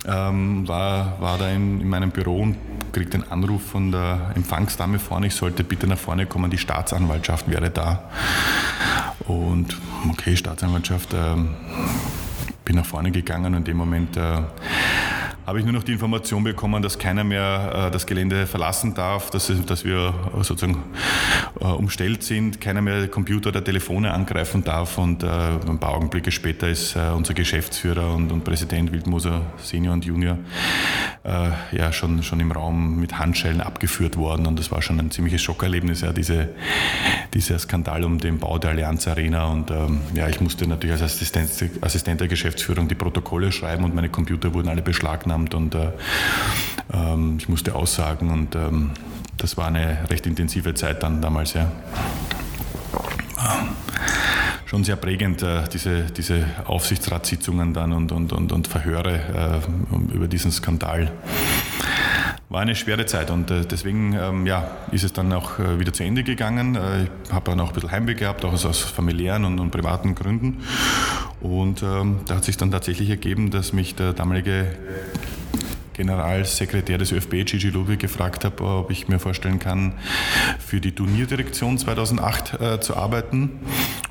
[0.06, 2.58] Ähm, war, war da in, in meinem Büro und
[2.91, 7.49] kriegte einen Anruf von der Empfangsdame vorne, ich sollte bitte nach vorne kommen, die Staatsanwaltschaft
[7.49, 8.10] wäre da.
[9.28, 9.78] Und
[10.10, 11.52] okay, Staatsanwaltschaft, ähm,
[12.65, 14.41] bin nach vorne gegangen und in dem Moment äh,
[15.49, 19.31] habe ich nur noch die Information bekommen, dass keiner mehr äh, das Gelände verlassen darf,
[19.31, 20.83] dass, dass wir sozusagen
[21.59, 26.29] äh, umstellt sind, keiner mehr Computer oder Telefone angreifen darf und äh, ein paar Augenblicke
[26.29, 30.38] später ist äh, unser Geschäftsführer und, und Präsident Wildmoser Senior und Junior
[31.23, 35.09] äh, ja schon, schon im Raum mit Handschellen abgeführt worden und das war schon ein
[35.09, 36.49] ziemliches Schockerlebnis, ja, diese,
[37.33, 41.01] dieser Skandal um den Bau der Allianz Arena und ähm, ja, ich musste natürlich als
[41.01, 41.49] Assistent,
[41.81, 45.91] Assistent der Geschäftsführung die Protokolle schreiben und meine Computer wurden alle beschlagnahmt Finanzamt und äh,
[46.93, 48.91] ähm, ich musste aussagen und ähm,
[49.38, 51.71] das war eine recht intensive Zeit dann damals, ja.
[53.38, 53.69] Ähm,
[54.65, 60.28] schon sehr prägend, äh, diese, diese Aufsichtsratssitzungen dann und, und, und, und Verhöre äh, über
[60.28, 61.12] diesen Skandal
[62.49, 65.93] war eine schwere Zeit und äh, deswegen ähm, ja, ist es dann auch äh, wieder
[65.93, 66.78] zu Ende gegangen.
[67.25, 70.15] Ich habe dann auch ein bisschen Heimweh gehabt, auch aus, aus familiären und, und, privaten
[70.15, 70.63] Gründen.
[71.41, 74.67] Und ähm, da hat sich dann tatsächlich ergeben, dass mich der damalige
[75.99, 79.91] Generalsekretär des ÖFB, Gigi Ludwig, gefragt habe, ob ich mir vorstellen kann,
[80.57, 83.59] für die Turnierdirektion 2008 äh, zu arbeiten.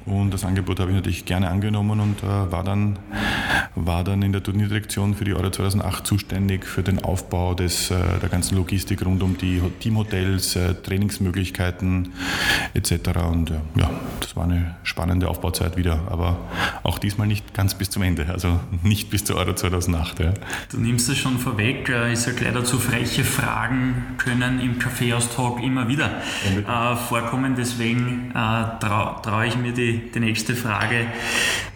[0.05, 2.99] Und das Angebot habe ich natürlich gerne angenommen und äh, war, dann,
[3.75, 7.97] war dann in der Turnierdirektion für die Euro 2008 zuständig für den Aufbau des, äh,
[8.21, 12.13] der ganzen Logistik rund um die Teamhotels, äh, Trainingsmöglichkeiten
[12.75, 12.93] etc.
[13.31, 16.39] Und äh, ja, das war eine spannende Aufbauzeit wieder, aber
[16.83, 20.21] auch diesmal nicht ganz bis zum Ende, also nicht bis zur Euro 2008.
[20.21, 20.35] Ja.
[20.71, 24.79] Du nimmst es schon vorweg vorweg, äh, ich sage leider zu freche Fragen können im
[24.79, 26.11] Kaffeehaus-Talk immer wieder
[26.47, 27.55] äh, vorkommen.
[27.57, 28.35] Deswegen äh,
[28.81, 31.07] traue trau ich mir die, die nächste Frage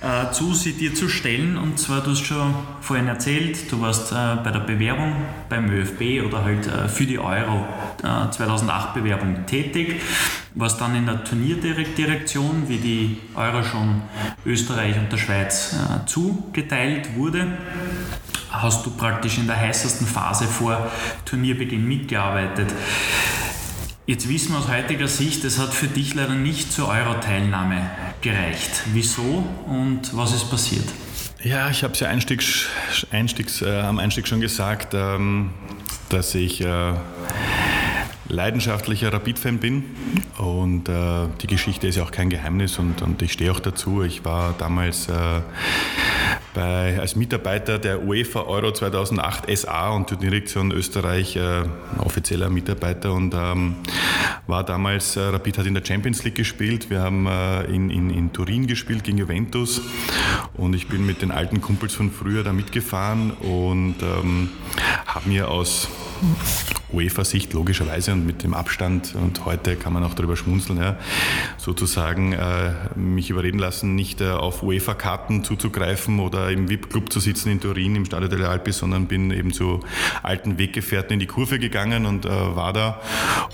[0.00, 1.56] äh, zu, sie dir zu stellen.
[1.56, 5.14] Und zwar, du hast schon vorhin erzählt, du warst äh, bei der Bewerbung
[5.48, 7.66] beim ÖFB oder halt äh, für die Euro
[8.02, 10.00] 2008 Bewerbung tätig
[10.54, 14.02] warst dann in der Turnierdirektion, wie die Euro schon
[14.44, 17.46] Österreich und der Schweiz zugeteilt wurde
[18.52, 20.90] hast du praktisch in der heißesten Phase vor
[21.24, 22.72] Turnierbeginn mitgearbeitet.
[24.06, 27.88] Jetzt wissen wir aus heutiger Sicht, es hat für dich leider nicht zur Euro-Teilnahme
[28.20, 28.82] gereicht.
[28.92, 30.84] Wieso und was ist passiert?
[31.42, 32.66] Ja, ich habe es ja Einstiegs,
[33.10, 35.50] Einstiegs, äh, am Einstieg schon gesagt, ähm,
[36.08, 36.94] dass ich äh,
[38.28, 39.84] leidenschaftlicher Rapid-Fan bin
[40.38, 44.02] und äh, die Geschichte ist ja auch kein Geheimnis und, und ich stehe auch dazu.
[44.02, 45.40] Ich war damals äh,
[46.54, 51.64] bei, als Mitarbeiter der UEFA Euro 2008 SA und die Direktion Österreich äh,
[51.98, 53.76] offizieller Mitarbeiter und ähm,
[54.46, 58.10] war damals, äh, Rapid hat in der Champions League gespielt, wir haben äh, in, in,
[58.10, 59.80] in Turin gespielt gegen Juventus
[60.54, 64.50] und ich bin mit den alten Kumpels von früher da mitgefahren und ähm,
[65.06, 65.88] habe mir aus
[66.92, 70.96] UEFA-Sicht logischerweise und mit dem Abstand, und heute kann man auch darüber schmunzeln, ja,
[71.58, 77.50] sozusagen äh, mich überreden lassen, nicht äh, auf UEFA-Karten zuzugreifen oder im VIP-Club zu sitzen
[77.50, 79.80] in Turin im Stadio delle Alpi, sondern bin eben zu
[80.22, 83.00] alten Weggefährten in die Kurve gegangen und äh, war da.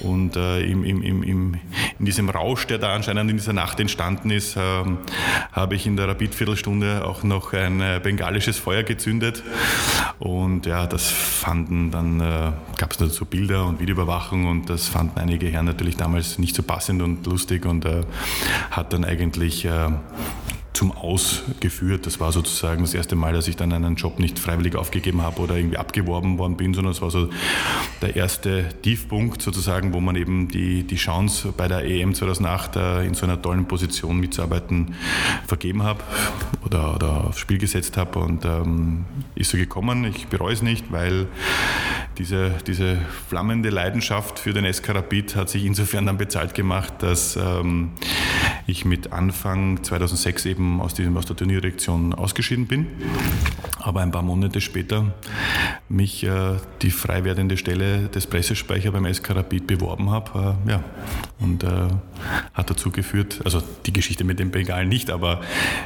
[0.00, 1.54] Und äh, im, im, im,
[1.98, 4.98] in diesem Rausch, der da anscheinend in dieser Nacht entstanden ist, ähm,
[5.52, 9.42] habe ich in der Rapid-Viertelstunde auch noch ein äh, bengalisches Feuer gezündet.
[10.18, 15.18] Und ja, das fanden dann, äh, gab es dazu Bilder und Videoüberwachung und das fanden
[15.18, 18.02] einige Herren natürlich damals nicht so passend und lustig und äh,
[18.70, 19.90] hat dann eigentlich äh,
[20.78, 22.06] zum Aus geführt.
[22.06, 25.40] Das war sozusagen das erste Mal, dass ich dann einen Job nicht freiwillig aufgegeben habe
[25.40, 27.30] oder irgendwie abgeworben worden bin, sondern es war so
[28.00, 33.04] der erste Tiefpunkt sozusagen, wo man eben die, die Chance bei der EM 2008 äh,
[33.04, 34.94] in so einer tollen Position mitzuarbeiten
[35.48, 36.04] vergeben habe
[36.64, 40.04] oder, oder aufs Spiel gesetzt habe und ähm, ist so gekommen.
[40.04, 41.26] Ich bereue es nicht, weil
[42.18, 47.36] diese, diese flammende Leidenschaft für den SK Rapid hat sich insofern dann bezahlt gemacht, dass
[47.36, 47.90] ähm,
[48.66, 52.86] ich mit Anfang 2006 eben aus, diesem, aus der Turnierdirektion ausgeschieden bin.
[53.78, 55.14] Aber ein paar Monate später
[55.88, 60.56] mich äh, die frei werdende Stelle des Pressespeicher beim SK Rapid beworben habe.
[60.66, 60.84] Äh, ja.
[61.40, 61.68] Und äh,
[62.52, 65.40] hat dazu geführt, also die Geschichte mit dem Bengalen nicht, aber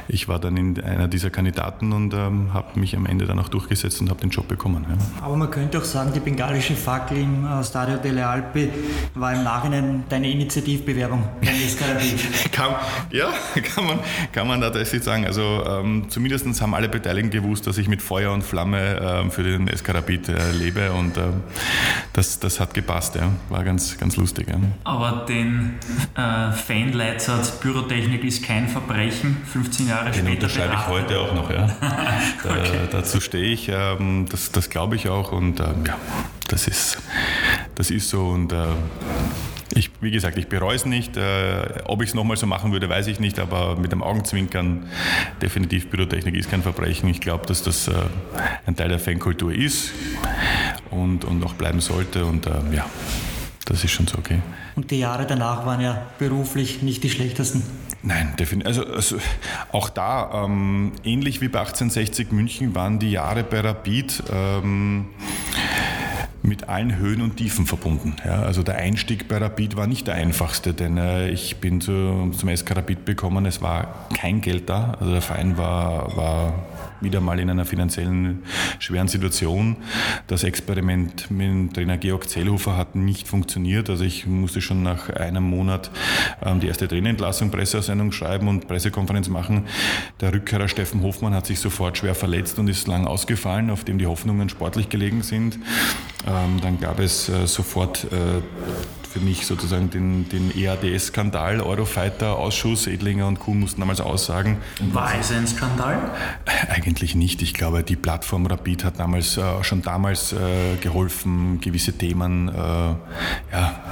[0.07, 3.49] ich war dann in einer dieser Kandidaten und ähm, habe mich am Ende dann auch
[3.49, 4.85] durchgesetzt und habe den Job bekommen.
[4.89, 5.25] Ja.
[5.25, 8.69] Aber man könnte auch sagen, die bengalische Fackel im äh, Stadio delle Alpi
[9.15, 12.51] war im Nachhinein deine Initiativbewerbung beim SK Rapid.
[12.51, 12.75] kann,
[13.11, 13.31] ja,
[13.75, 13.99] kann man,
[14.31, 15.25] kann man tatsächlich sagen.
[15.25, 19.43] Also ähm, zumindest haben alle Beteiligten gewusst, dass ich mit Feuer und Flamme ähm, für
[19.43, 21.21] den SK Rapid äh, lebe und äh,
[22.13, 23.15] das, das hat gepasst.
[23.15, 23.31] Ja.
[23.49, 24.47] War ganz, ganz lustig.
[24.49, 24.55] Ja.
[24.83, 25.75] Aber den
[26.15, 30.27] äh, Fanleitsatz Pyrotechnik ist kein Verbrechen, 15 Jahre den später.
[30.27, 31.49] Den unterschreibe ich heute auch noch.
[31.49, 31.67] Ja.
[32.43, 32.79] da, okay.
[32.91, 35.97] Dazu stehe ich, ähm, das, das glaube ich auch und ähm, ja,
[36.47, 36.97] das ist,
[37.75, 38.65] das ist so und äh,
[39.75, 41.17] ich, wie gesagt, ich bereue es nicht.
[41.17, 44.85] Äh, ob ich es nochmal so machen würde, weiß ich nicht, aber mit dem Augenzwinkern
[45.41, 47.09] definitiv Pyrotechnik ist kein Verbrechen.
[47.09, 47.93] Ich glaube, dass das äh,
[48.65, 49.91] ein Teil der Fankultur ist
[50.91, 52.85] und, und auch bleiben sollte und äh, ja,
[53.65, 54.39] das ist schon so okay.
[54.75, 57.63] Und die Jahre danach waren ja beruflich nicht die schlechtesten.
[58.05, 58.67] Nein, definitiv.
[58.67, 59.17] Also, also,
[59.71, 65.05] auch da, ähm, ähnlich wie bei 1860 München, waren die Jahre bei Rapid ähm,
[66.43, 68.17] mit allen Höhen und Tiefen verbunden.
[68.25, 72.31] Ja, also der Einstieg bei Rapid war nicht der einfachste, denn äh, ich bin zu,
[72.37, 74.95] zum SK Rapid gekommen, es war kein Geld da.
[74.99, 76.53] Also der Verein war, war
[77.03, 78.43] wieder mal in einer finanziellen
[78.79, 79.77] schweren Situation.
[80.27, 83.89] Das Experiment mit dem Trainer Georg Zellhofer hat nicht funktioniert.
[83.89, 85.91] Also ich musste schon nach einem Monat
[86.43, 89.65] ähm, die erste Trainerentlassung, Presseaussendung schreiben und Pressekonferenz machen.
[90.21, 93.97] Der Rückkehrer Steffen Hofmann hat sich sofort schwer verletzt und ist lang ausgefallen, auf dem
[93.97, 95.59] die Hoffnungen sportlich gelegen sind.
[96.27, 98.41] Ähm, dann gab es äh, sofort äh,
[99.13, 104.57] für mich sozusagen den, den EADS-Skandal, Eurofighter-Ausschuss, Edlinger und Kuhn mussten damals aussagen.
[104.91, 105.99] War es ein Skandal?
[106.67, 107.43] Eigentlich nicht.
[107.43, 112.53] Ich glaube, die Plattform Rapid hat damals äh, schon damals äh, geholfen, gewisse Themen, äh,
[112.53, 113.83] ja,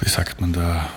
[0.00, 0.90] wie sagt man da,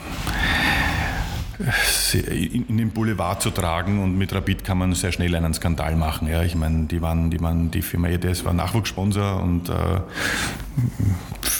[2.14, 6.28] in den Boulevard zu tragen und mit Rapid kann man sehr schnell einen Skandal machen.
[6.28, 10.02] Ja, ich meine, die waren, die waren, die Firma EDS war Nachwuchssponsor und äh,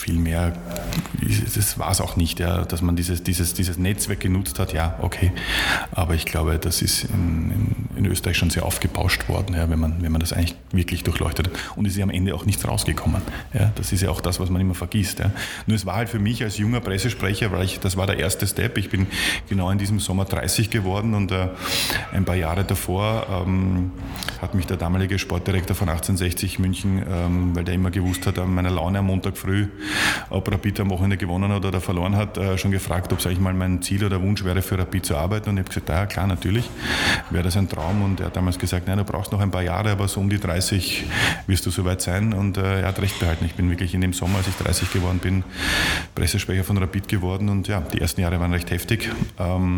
[0.06, 0.52] viel mehr,
[1.54, 4.96] das war es auch nicht, ja, dass man dieses, dieses, dieses Netzwerk genutzt hat, ja,
[5.02, 5.32] okay.
[5.92, 9.80] Aber ich glaube, das ist in, in, in Österreich schon sehr aufgebauscht worden, ja, wenn,
[9.80, 11.54] man, wenn man das eigentlich wirklich durchleuchtet hat.
[11.76, 13.22] Und es ist am Ende auch nichts rausgekommen.
[13.52, 13.72] Ja.
[13.74, 15.18] Das ist ja auch das, was man immer vergisst.
[15.18, 15.32] Ja.
[15.66, 18.46] Nur es war halt für mich als junger Pressesprecher, weil ich, das war der erste
[18.46, 18.78] Step.
[18.78, 19.06] Ich bin
[19.48, 21.48] genau in diesem Sommer 30 geworden und äh,
[22.12, 23.92] ein paar Jahre davor ähm,
[24.42, 28.52] hat mich der damalige Sportdirektor von 1860 München, ähm, weil der immer gewusst hat, an
[28.52, 29.68] meiner Laune am Montag früh,
[30.30, 33.40] ob Rapid am Wochenende gewonnen hat oder verloren hat, äh, schon gefragt, ob es eigentlich
[33.40, 35.50] mal mein Ziel oder Wunsch wäre, für Rapid zu arbeiten.
[35.50, 36.68] Und ich habe gesagt, ja klar, natürlich
[37.30, 38.02] wäre das ein Traum.
[38.02, 40.28] Und er hat damals gesagt, nein, du brauchst noch ein paar Jahre, aber so um
[40.28, 41.04] die 30
[41.46, 42.32] wirst du soweit sein.
[42.32, 43.44] Und äh, er hat recht behalten.
[43.44, 45.44] Ich bin wirklich in dem Sommer, als ich 30 geworden bin,
[46.14, 47.48] Pressesprecher von Rapid geworden.
[47.48, 49.10] Und ja, die ersten Jahre waren recht heftig.
[49.38, 49.75] Ähm,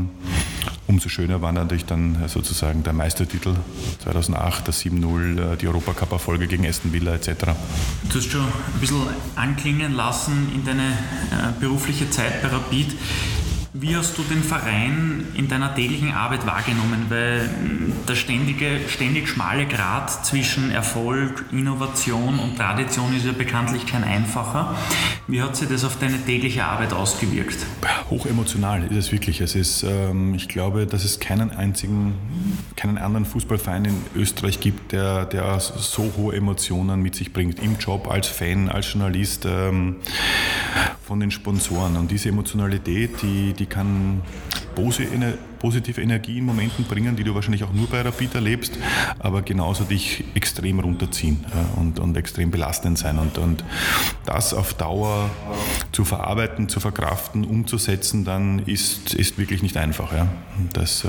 [0.88, 3.54] umso schöner war natürlich dann sozusagen der Meistertitel
[4.02, 7.28] 2008, das 7-0, äh, die Europacup-Erfolge gegen Aston Villa etc.
[8.08, 9.02] Du hast schon ein bisschen
[9.36, 12.96] anklingen lassen in deine äh, berufliche Zeit bei Rapid.
[13.74, 17.06] Wie hast du den Verein in deiner täglichen Arbeit wahrgenommen?
[17.10, 23.86] Weil hm, der ständige, ständig schmale Grat zwischen Erfolg, Innovation und Tradition ist ja bekanntlich
[23.86, 24.74] kein einfacher.
[25.26, 27.58] Wie hat sich das auf deine tägliche Arbeit ausgewirkt?
[28.08, 29.42] Hochemotional ist es wirklich.
[29.42, 32.14] Es ist, ähm, ich glaube, dass es keinen einzigen,
[32.74, 37.60] keinen anderen Fußballverein in Österreich gibt, der, der so hohe Emotionen mit sich bringt.
[37.60, 39.96] Im Job, als Fan, als Journalist, ähm,
[41.08, 41.96] von den Sponsoren.
[41.96, 44.20] Und diese Emotionalität, die, die kann
[45.58, 48.78] positive Energie in Momenten bringen, die du wahrscheinlich auch nur bei Rapid erlebst,
[49.18, 51.44] aber genauso dich extrem runterziehen
[51.76, 53.18] und, und extrem belastend sein.
[53.18, 53.64] Und, und
[54.24, 55.30] das auf Dauer
[55.92, 60.12] zu verarbeiten, zu verkraften, umzusetzen, dann ist, ist wirklich nicht einfach.
[60.12, 60.28] Ja.
[60.72, 61.08] Das, äh,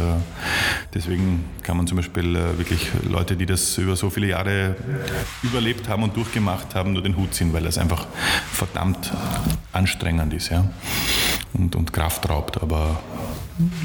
[0.93, 4.75] deswegen kann man zum Beispiel äh, wirklich Leute, die das über so viele Jahre
[5.43, 8.07] überlebt haben und durchgemacht haben, nur den Hut ziehen, weil das einfach
[8.51, 9.11] verdammt
[9.71, 10.69] anstrengend ist ja.
[11.53, 12.61] und, und Kraft raubt.
[12.61, 12.99] Aber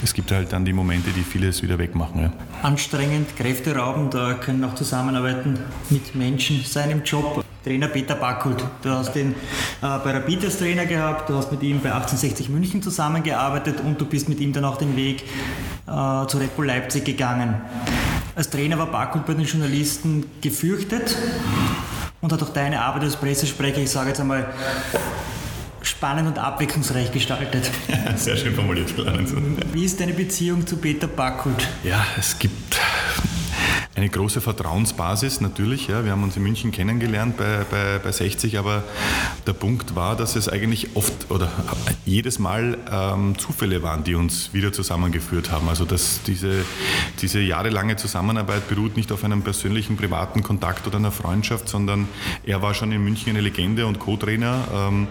[0.02, 2.22] es gibt halt dann die Momente, die vieles wieder wegmachen.
[2.22, 2.32] Ja.
[2.62, 5.58] Anstrengend, kräfteraubend, da können auch Zusammenarbeiten
[5.90, 7.44] mit Menschen sein im Job.
[7.64, 9.34] Trainer Peter Backhult, du hast ihn äh,
[9.80, 14.04] bei Rapid als Trainer gehabt, du hast mit ihm bei 1860 München zusammengearbeitet und du
[14.04, 15.22] bist mit ihm dann auch den Weg
[15.86, 17.62] äh, zu Red Bull Leipzig gegangen.
[18.36, 21.16] Als Trainer war Backhult bei den Journalisten gefürchtet
[22.20, 24.46] und hat auch deine Arbeit als Pressesprecher, ich sage jetzt einmal,
[25.86, 27.70] spannend und abwechslungsreich gestaltet.
[28.16, 28.92] Sehr schön formuliert.
[29.72, 31.68] Wie ist deine Beziehung zu Peter Backhult?
[31.82, 32.78] Ja, es gibt
[33.96, 35.86] eine große Vertrauensbasis natürlich.
[35.86, 36.04] Ja.
[36.04, 38.82] Wir haben uns in München kennengelernt bei, bei, bei 60, aber
[39.46, 41.50] der Punkt war, dass es eigentlich oft oder
[42.04, 45.68] jedes Mal ähm, Zufälle waren, die uns wieder zusammengeführt haben.
[45.68, 46.64] Also dass diese,
[47.20, 52.08] diese jahrelange Zusammenarbeit beruht nicht auf einem persönlichen, privaten Kontakt oder einer Freundschaft, sondern
[52.44, 55.06] er war schon in München eine Legende und Co-Trainer ähm,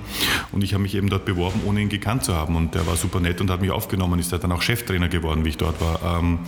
[0.51, 2.57] und ich habe mich eben dort beworben, ohne ihn gekannt zu haben.
[2.57, 5.49] Und er war super nett und hat mich aufgenommen, ist dann auch Cheftrainer geworden, wie
[5.49, 6.19] ich dort war.
[6.19, 6.39] Ähm,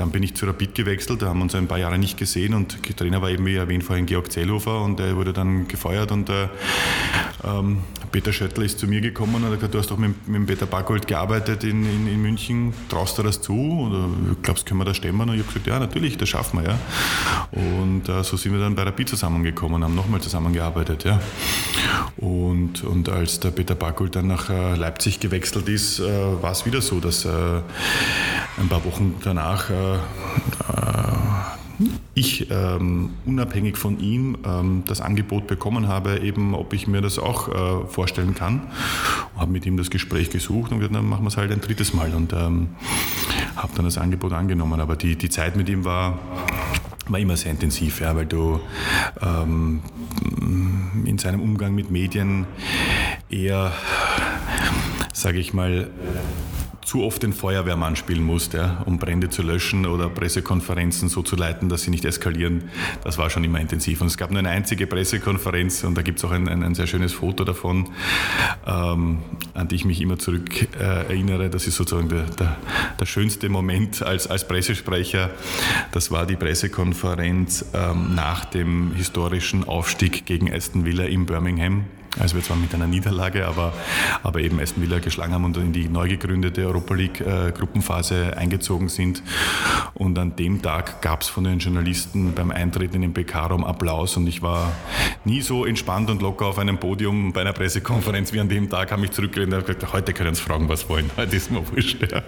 [0.00, 2.54] dann bin ich zu Rapid gewechselt, da haben wir uns ein paar Jahre nicht gesehen
[2.54, 6.30] und Trainer war eben, wie erwähnt vorhin, Georg Zellhofer und er wurde dann gefeuert und
[6.30, 6.48] äh,
[7.44, 7.80] ähm,
[8.12, 10.66] Peter Schöttl ist zu mir gekommen und hat gesagt, du hast doch mit, mit Peter
[10.66, 14.08] Bargold gearbeitet in, in, in, München, traust du das zu oder
[14.42, 15.28] glaubst, können wir das stemmen?
[15.28, 16.78] Und ich habe gesagt, ja, natürlich, das schaffen wir, ja.
[17.52, 21.20] Und äh, so sind wir dann bei Rapid zusammengekommen, haben nochmal zusammengearbeitet, ja.
[22.16, 26.66] Und, und als der Peter Bargold dann nach äh, Leipzig gewechselt ist, äh, war es
[26.66, 27.28] wieder so, dass äh,
[28.58, 29.98] ein paar Wochen danach äh,
[32.14, 37.18] ich ähm, unabhängig von ihm ähm, das Angebot bekommen habe, eben ob ich mir das
[37.18, 38.62] auch äh, vorstellen kann.
[39.36, 41.94] Habe mit ihm das Gespräch gesucht und gesagt, dann machen wir es halt ein drittes
[41.94, 42.68] Mal und ähm,
[43.56, 44.80] habe dann das Angebot angenommen.
[44.80, 46.18] Aber die, die Zeit mit ihm war
[47.10, 48.60] war immer sehr intensiv, ja, weil du
[49.20, 49.82] ähm,
[51.04, 52.46] in seinem Umgang mit Medien
[53.28, 53.72] eher,
[55.12, 55.90] sage ich mal,
[56.90, 61.36] zu oft den Feuerwehrmann spielen musst, ja, um Brände zu löschen oder Pressekonferenzen so zu
[61.36, 62.64] leiten, dass sie nicht eskalieren,
[63.04, 64.00] das war schon immer intensiv.
[64.00, 66.74] Und es gab nur eine einzige Pressekonferenz und da gibt es auch ein, ein, ein,
[66.74, 67.90] sehr schönes Foto davon,
[68.66, 69.18] ähm,
[69.54, 70.50] an die ich mich immer zurück
[70.80, 71.48] äh, erinnere.
[71.48, 72.56] Das ist sozusagen der, der,
[72.98, 75.30] der, schönste Moment als, als Pressesprecher.
[75.92, 81.84] Das war die Pressekonferenz ähm, nach dem historischen Aufstieg gegen Aston Villa in Birmingham
[82.18, 83.72] also wir zwar mit einer Niederlage, aber,
[84.22, 88.36] aber eben Aston Villa geschlagen haben und in die neu gegründete Europa League äh, Gruppenphase
[88.36, 89.22] eingezogen sind.
[89.94, 94.16] Und an dem Tag gab es von den Journalisten beim Eintreten in den PK-Raum Applaus
[94.16, 94.72] und ich war
[95.24, 98.90] nie so entspannt und locker auf einem Podium bei einer Pressekonferenz wie an dem Tag,
[98.90, 102.00] habe mich zurückgelehnt und gesagt, heute können Sie fragen, was wollen, heute ist mir wurscht.
[102.10, 102.22] Ja.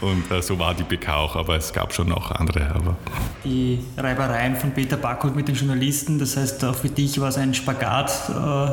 [0.00, 2.74] Und äh, so war die PK auch, aber es gab schon auch andere.
[2.74, 2.96] Aber.
[3.44, 7.38] Die Reibereien von Peter Backholt mit den Journalisten, das heißt auch für dich war es
[7.38, 8.72] ein Spagat äh,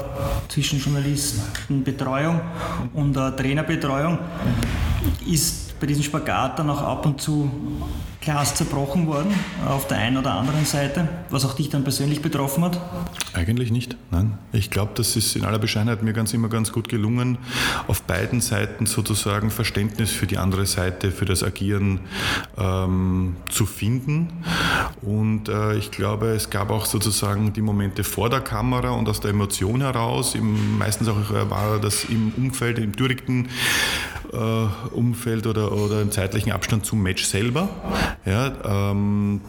[0.55, 2.39] zwischen Journalistenbetreuung
[2.93, 4.17] und äh, Trainerbetreuung.
[5.27, 7.51] Ist bei diesem Spagat dann auch ab und zu
[8.25, 9.33] Glas zerbrochen worden
[9.67, 12.81] auf der einen oder anderen Seite, was auch dich dann persönlich betroffen hat?
[13.33, 14.39] Eigentlich nicht, nein.
[14.51, 17.37] Ich glaube, das ist in aller Bescheidenheit mir ganz immer ganz gut gelungen,
[17.87, 21.99] auf beiden Seiten sozusagen Verständnis für die andere Seite, für das Agieren
[22.57, 24.29] ähm, zu finden.
[25.03, 29.19] Und äh, ich glaube, es gab auch sozusagen die Momente vor der Kamera und aus
[29.19, 34.24] der Emotion heraus, im, meistens auch äh, war das im Umfeld, im direkten äh,
[34.91, 37.69] Umfeld oder, oder im zeitlichen Abstand zum Match selber.
[38.25, 39.41] Ja, ähm,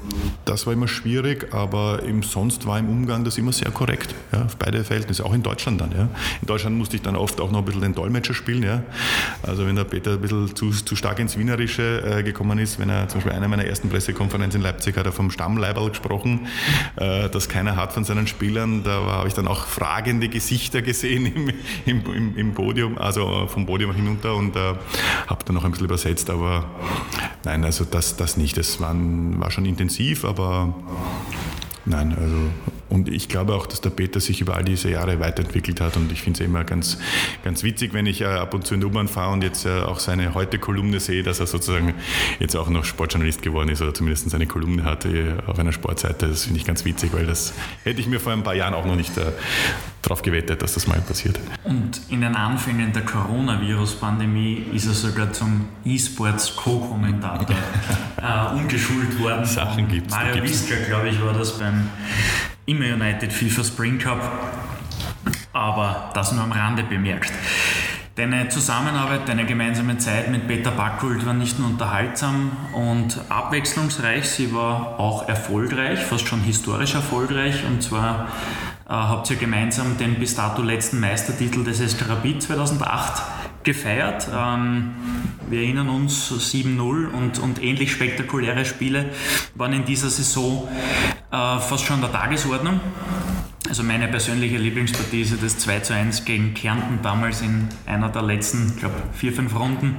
[0.44, 4.14] das war immer schwierig, aber im sonst war im Umgang das immer sehr korrekt.
[4.32, 5.92] Ja, auf beide Verhältnisse, auch in Deutschland dann.
[5.92, 6.08] Ja.
[6.40, 8.62] In Deutschland musste ich dann oft auch noch ein bisschen den Dolmetscher spielen.
[8.62, 8.82] Ja.
[9.42, 12.90] Also wenn der Peter ein bisschen zu, zu stark ins Wienerische äh, gekommen ist, wenn
[12.90, 16.46] er zum Beispiel einer meiner ersten Pressekonferenzen in Leipzig hat er vom Stammleiberl gesprochen,
[16.96, 18.82] äh, das keiner hat von seinen Spielern.
[18.84, 21.50] Da habe ich dann auch fragende Gesichter gesehen im,
[21.86, 24.74] im, im, im Podium, also vom Podium hinunter und äh,
[25.26, 26.64] habe dann noch ein bisschen übersetzt, aber
[27.44, 28.56] nein, also das, das nicht.
[28.56, 30.74] Das war, war schon intensiv, aber
[31.84, 32.36] nein, also
[32.88, 36.12] und ich glaube auch, dass der Peter sich über all diese Jahre weiterentwickelt hat und
[36.12, 36.98] ich finde es immer ganz,
[37.44, 39.80] ganz witzig, wenn ich äh, ab und zu in der U-Bahn fahre und jetzt äh,
[39.80, 41.94] auch seine Heute-Kolumne sehe, dass er sozusagen
[42.38, 46.28] jetzt auch noch Sportjournalist geworden ist oder zumindest seine Kolumne hatte auf einer Sportseite.
[46.28, 47.52] Das finde ich ganz witzig, weil das
[47.84, 49.32] hätte ich mir vor ein paar Jahren auch noch nicht äh,
[50.02, 51.38] darauf gewettet, dass das mal passiert.
[51.64, 57.56] Und in den Anfängen der Coronavirus-Pandemie ist er sogar zum E-Sports Co-Kommentator
[58.22, 59.44] äh, umgeschult worden.
[59.44, 60.16] Sachen gibt es.
[60.16, 61.88] Mario Wiska, glaube ich, war das beim
[62.66, 64.20] immer United FIFA Spring Cup.
[65.52, 67.32] Aber das nur am Rande bemerkt.
[68.16, 74.54] Deine Zusammenarbeit, deine gemeinsame Zeit mit Peter Backult war nicht nur unterhaltsam und abwechslungsreich, sie
[74.54, 77.64] war auch erfolgreich, fast schon historisch erfolgreich.
[77.66, 78.28] Und zwar
[78.86, 83.22] äh, habt ihr gemeinsam den bis dato letzten Meistertitel des SK Rapid 2008
[83.66, 84.28] gefeiert.
[84.34, 84.94] Ähm,
[85.50, 89.10] wir erinnern uns, 7-0 und, und ähnlich spektakuläre Spiele
[89.54, 90.66] waren in dieser Saison
[91.30, 92.80] äh, fast schon der Tagesordnung.
[93.68, 98.22] Also meine persönliche Lieblingspartie ist das 2 zu 1 gegen Kärnten damals in einer der
[98.22, 99.96] letzten, ich glaube, vier, fünf Runden,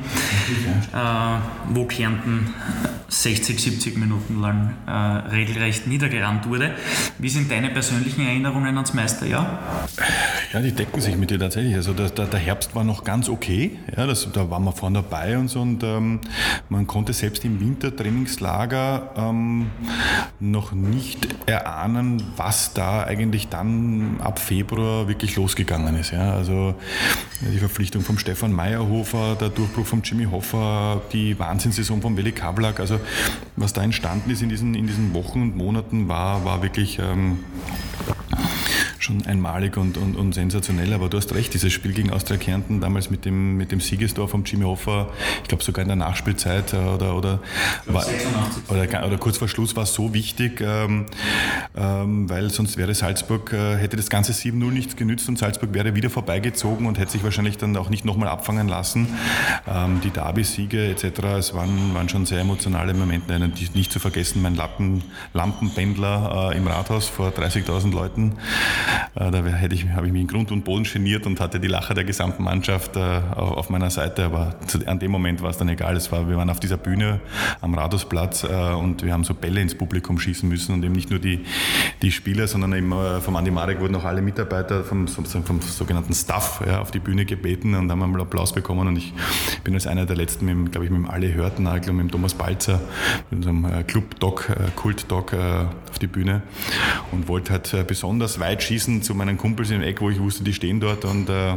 [0.94, 0.98] äh,
[1.74, 2.54] wo Kärnten
[3.10, 6.76] 60, 70 Minuten lang äh, regelrecht niedergerannt wurde.
[7.18, 9.60] Wie sind deine persönlichen Erinnerungen ans Meisterjahr?
[10.54, 11.76] Ja, die decken sich mit dir tatsächlich.
[11.76, 13.57] Also der, der Herbst war noch ganz okay.
[13.96, 15.62] Ja, das, da waren wir vorne dabei und so.
[15.62, 16.20] Und ähm,
[16.70, 19.68] man konnte selbst im Wintertrainingslager ähm,
[20.40, 26.12] noch nicht erahnen, was da eigentlich dann ab Februar wirklich losgegangen ist.
[26.12, 26.76] Ja, also
[27.42, 32.80] die Verpflichtung vom Stefan Meyerhofer, der Durchbruch von Jimmy Hoffer, die Wahnsinnssaison von Weli Kablak.
[32.80, 33.00] Also
[33.56, 37.40] was da entstanden ist in diesen, in diesen Wochen und Monaten, war, war wirklich ähm,
[39.04, 40.94] schon einmalig und, und, und, sensationell.
[40.94, 44.28] Aber du hast recht, dieses Spiel gegen Austria Kärnten damals mit dem, mit dem Siegestor
[44.28, 45.10] vom Jimmy Hoffer,
[45.42, 47.40] ich glaube sogar in der Nachspielzeit äh, oder, oder,
[47.86, 48.06] war,
[48.70, 51.06] oder, oder, kurz vor Schluss war es so wichtig, ähm,
[51.76, 55.96] ähm, weil sonst wäre Salzburg, äh, hätte das ganze 7-0 nichts genützt und Salzburg wäre
[55.96, 59.08] wieder vorbeigezogen und hätte sich wahrscheinlich dann auch nicht nochmal abfangen lassen.
[59.68, 63.38] Ähm, die Derby-Siege etc., es waren, waren schon sehr emotionale Momente.
[63.74, 68.34] Nicht zu vergessen, mein Lappen, Lampenpendler äh, im Rathaus vor 30.000 Leuten.
[69.16, 71.68] Äh, da hätte ich, habe ich mich in Grund und Boden geniert und hatte die
[71.68, 73.00] Lacher der gesamten Mannschaft äh,
[73.36, 74.26] auf meiner Seite.
[74.26, 75.96] Aber an dem Moment war es dann egal.
[75.96, 77.20] Es war, wir waren auf dieser Bühne
[77.62, 81.10] am Rathausplatz äh, und wir haben so Bälle ins Publikum schießen müssen und eben nicht
[81.10, 81.46] nur die,
[82.02, 86.62] die Spieler, sondern eben vom Andi Marek wurden auch alle Mitarbeiter vom, vom sogenannten Staff
[86.66, 88.88] ja, auf die Bühne gebeten und haben einmal Applaus bekommen.
[88.88, 89.14] Und ich
[89.64, 92.34] bin als einer der letzten, glaube ich, mit dem Alle Hörtnagel und mit dem Thomas
[92.34, 92.80] Balzer,
[93.30, 96.42] mit unserem Club-Doc, Kult-Doc auf die Bühne
[97.12, 100.44] und wollte halt besonders weit schießen Wiesen zu meinen Kumpels im Eck, wo ich wusste,
[100.44, 101.56] die stehen dort und äh,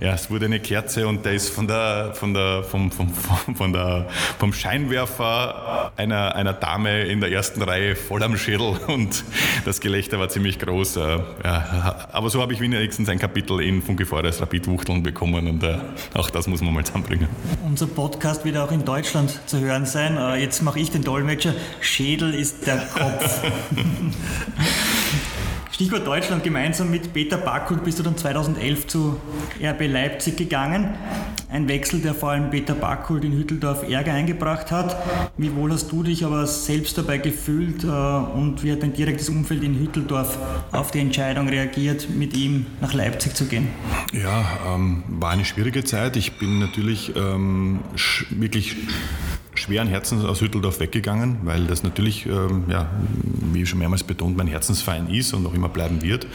[0.00, 3.12] ja, es wurde eine Kerze und der ist von der, von der, vom, vom,
[3.54, 9.22] von der, vom Scheinwerfer einer, einer Dame in der ersten Reihe voll am Schädel und
[9.66, 10.96] das Gelächter war ziemlich groß.
[10.96, 11.00] Äh,
[11.44, 15.62] ja, aber so habe ich wenigstens ein Kapitel in Funke Forest Rapid Wuchteln bekommen und
[15.62, 15.76] äh,
[16.14, 17.28] auch das muss man mal zusammenbringen.
[17.66, 20.16] Unser Podcast wird auch in Deutschland zu hören sein.
[20.16, 21.52] Äh, jetzt mache ich den Dolmetscher.
[21.82, 23.42] Schädel ist der Kopf.
[25.72, 29.20] Stichwort Deutschland, gemeinsam mit Peter Backhut bist du dann 2011 zu
[29.62, 30.94] RB Leipzig gegangen.
[31.48, 34.96] Ein Wechsel, der vor allem Peter Backhut in Hütteldorf Ärger eingebracht hat.
[35.36, 39.28] Wie wohl hast du dich aber selbst dabei gefühlt äh, und wie hat dein direktes
[39.28, 40.38] Umfeld in Hütteldorf
[40.72, 43.68] auf die Entscheidung reagiert, mit ihm nach Leipzig zu gehen?
[44.12, 46.16] Ja, ähm, war eine schwierige Zeit.
[46.16, 47.80] Ich bin natürlich ähm,
[48.30, 48.76] wirklich
[49.54, 52.88] schweren Herzens aus Hütteldorf weggegangen, weil das natürlich, ähm, ja,
[53.52, 56.26] wie schon mehrmals betont, mein Herzensverein ist und auch immer bleiben wird.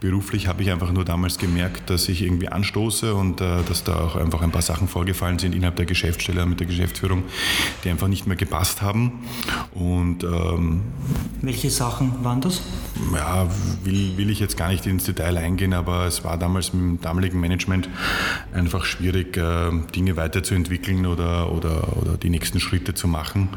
[0.00, 4.00] Beruflich habe ich einfach nur damals gemerkt, dass ich irgendwie anstoße und äh, dass da
[4.00, 7.24] auch einfach ein paar Sachen vorgefallen sind innerhalb der Geschäftsstelle mit der Geschäftsführung,
[7.84, 9.12] die einfach nicht mehr gepasst haben.
[9.72, 10.82] Und, ähm,
[11.42, 12.62] Welche Sachen waren das?
[13.14, 13.46] Ja,
[13.84, 17.00] will, will ich jetzt gar nicht ins Detail eingehen, aber es war damals mit dem
[17.00, 17.88] damaligen Management
[18.52, 23.48] einfach schwierig, äh, Dinge weiterzuentwickeln oder, oder, oder die nächsten nächsten Schritte zu machen.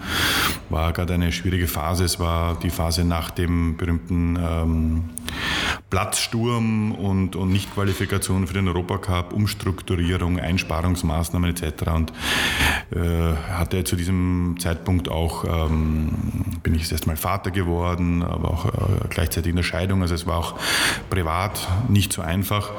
[0.69, 2.05] War gerade eine schwierige Phase.
[2.05, 5.03] Es war die Phase nach dem berühmten ähm,
[5.89, 11.87] Platzsturm und, und Nichtqualifikation für den Europacup, Umstrukturierung, Einsparungsmaßnahmen etc.
[11.93, 12.13] Und
[12.91, 16.09] äh, hatte zu diesem Zeitpunkt auch, ähm,
[16.63, 20.01] bin ich erst mal Vater geworden, aber auch äh, gleichzeitig in der Scheidung.
[20.01, 20.59] Also es war auch
[21.09, 22.71] privat nicht so einfach.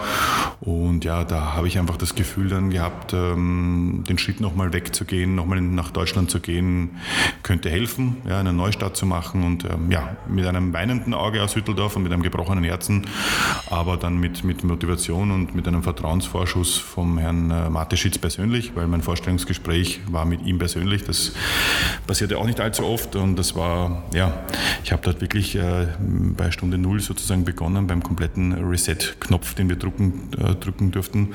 [0.60, 5.34] Und ja, da habe ich einfach das Gefühl dann gehabt, ähm, den Schritt nochmal wegzugehen,
[5.34, 6.96] nochmal nach Deutschland zu gehen,
[7.42, 9.42] könnte helfen, ja, einen Neustart zu machen.
[9.42, 13.06] Und ähm, ja, mit einem weinenden Auge aus Hütteldorf und mit einem gebrochenen gebrochenen Herzen,
[13.68, 18.86] aber dann mit, mit Motivation und mit einem Vertrauensvorschuss vom Herrn äh, Mateschitz persönlich, weil
[18.86, 21.04] mein Vorstellungsgespräch war mit ihm persönlich.
[21.04, 21.32] Das
[22.06, 24.32] passierte auch nicht allzu oft und das war, ja,
[24.82, 29.76] ich habe dort wirklich äh, bei Stunde Null sozusagen begonnen, beim kompletten Reset-Knopf, den wir
[29.76, 31.34] drucken, äh, drücken durften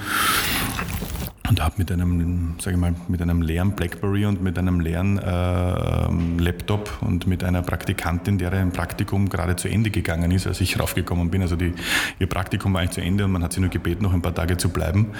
[1.50, 5.18] und habe mit einem, sage ich mal, mit einem leeren BlackBerry und mit einem leeren
[5.20, 10.80] äh, Laptop und mit einer Praktikantin, deren Praktikum gerade zu Ende gegangen ist, als ich
[10.80, 11.41] raufgekommen bin.
[11.41, 11.74] Also die,
[12.20, 14.36] ihr Praktikum war eigentlich zu Ende und man hat sie nur gebeten, noch ein paar
[14.36, 15.12] Tage zu bleiben.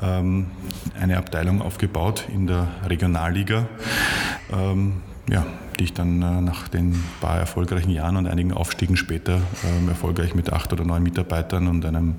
[0.00, 0.46] Ähm,
[1.00, 3.66] eine Abteilung aufgebaut in der Regionalliga.
[4.52, 5.46] Ähm, ja,
[5.78, 10.34] die ich dann äh, nach den paar erfolgreichen Jahren und einigen Aufstiegen später äh, erfolgreich
[10.34, 12.16] mit acht oder neun Mitarbeitern und einem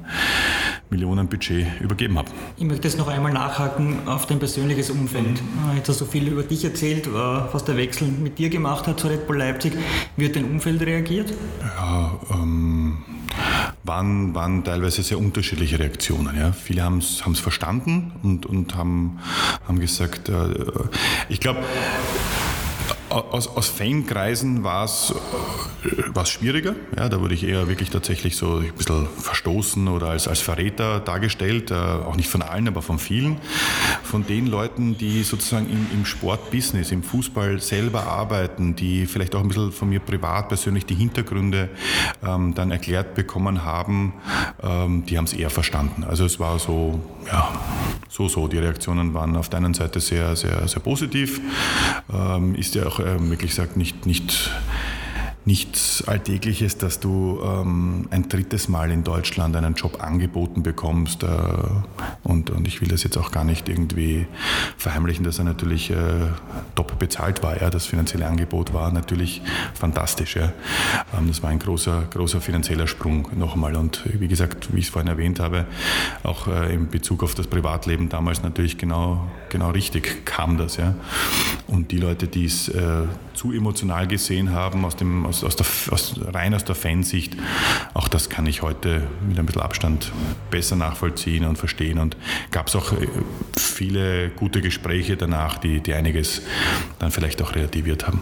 [0.89, 2.29] Millionenbudget übergeben habe.
[2.57, 5.41] Ich möchte jetzt noch einmal nachhaken auf dein persönliches Umfeld.
[5.41, 5.77] Mhm.
[5.77, 8.99] Jetzt hast du viel über dich erzählt, äh, was der Wechsel mit dir gemacht hat
[8.99, 9.73] zu Red Bull Leipzig.
[10.15, 11.33] Wie hat dein Umfeld reagiert?
[11.77, 13.03] Ja, ähm,
[13.83, 16.37] waren, waren teilweise sehr unterschiedliche Reaktionen.
[16.37, 16.51] Ja.
[16.51, 19.19] Viele haben es verstanden und, und haben,
[19.67, 20.33] haben gesagt, äh,
[21.29, 21.59] ich glaube,
[23.13, 25.13] aus, aus Fankreisen war es
[25.83, 26.75] äh, schwieriger.
[26.97, 30.99] Ja, da wurde ich eher wirklich tatsächlich so ein bisschen verstoßen oder als, als Verräter
[30.99, 31.71] dargestellt.
[31.71, 33.37] Äh, auch nicht von allen, aber von vielen.
[34.03, 39.41] Von den Leuten, die sozusagen im, im Sportbusiness, im Fußball selber arbeiten, die vielleicht auch
[39.41, 41.69] ein bisschen von mir privat persönlich die Hintergründe
[42.25, 44.13] ähm, dann erklärt bekommen haben,
[44.61, 46.03] ähm, die haben es eher verstanden.
[46.03, 47.51] Also es war so, ja,
[48.09, 48.47] so, so.
[48.47, 51.41] Die Reaktionen waren auf der einen Seite sehr, sehr, sehr positiv.
[52.13, 54.51] Ähm, ist ja auch wirklich gesagt nicht, nicht
[55.45, 61.23] nichts Alltägliches, dass du ähm, ein drittes Mal in Deutschland einen Job angeboten bekommst.
[61.23, 61.27] Äh,
[62.23, 64.25] und, und ich will das jetzt auch gar nicht irgendwie
[64.77, 65.95] verheimlichen, dass er natürlich äh,
[66.75, 67.61] top bezahlt war.
[67.61, 67.69] Ja.
[67.69, 69.41] Das finanzielle Angebot war natürlich
[69.73, 70.37] fantastisch.
[70.37, 70.53] Ja.
[71.17, 73.75] Ähm, das war ein großer, großer finanzieller Sprung nochmal.
[73.75, 75.65] Und wie gesagt, wie ich es vorhin erwähnt habe,
[76.23, 80.77] auch äh, in Bezug auf das Privatleben damals natürlich genau, genau richtig kam das.
[80.77, 80.95] Ja.
[81.67, 85.65] Und die Leute, die es äh, zu emotional gesehen haben aus dem aus, aus der,
[85.91, 87.35] aus, rein aus der Fansicht,
[87.93, 90.11] auch das kann ich heute mit ein bisschen Abstand
[90.49, 91.99] besser nachvollziehen und verstehen.
[91.99, 92.17] Und
[92.51, 93.07] gab es auch äh,
[93.57, 96.41] viele gute Gespräche danach, die, die einiges
[96.99, 98.21] dann vielleicht auch relativiert haben.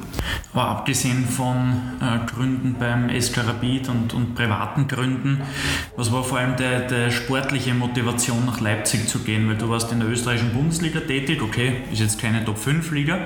[0.53, 5.41] Aber abgesehen von äh, Gründen beim SK Rapid und, und privaten Gründen,
[5.95, 9.47] was war vor allem der, der sportliche Motivation nach Leipzig zu gehen?
[9.49, 13.19] Weil du warst in der österreichischen Bundesliga tätig, okay, ist jetzt keine Top-5-Liga,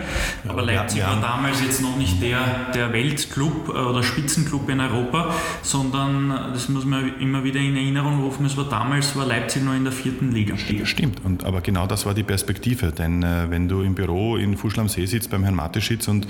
[0.47, 1.13] aber Leipzig ja, ja.
[1.13, 6.86] war damals jetzt noch nicht der, der Weltclub oder Spitzenclub in Europa, sondern das muss
[6.86, 10.32] man immer wieder in Erinnerung rufen, es war damals, war Leipzig noch in der vierten
[10.32, 10.55] Liga.
[10.57, 14.57] Stimmt, und, aber genau das war die Perspektive, denn äh, wenn du im Büro in
[14.57, 16.28] Fuschl am See sitzt beim Herrn Mateschitz und,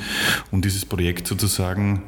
[0.52, 2.04] und dieses Projekt sozusagen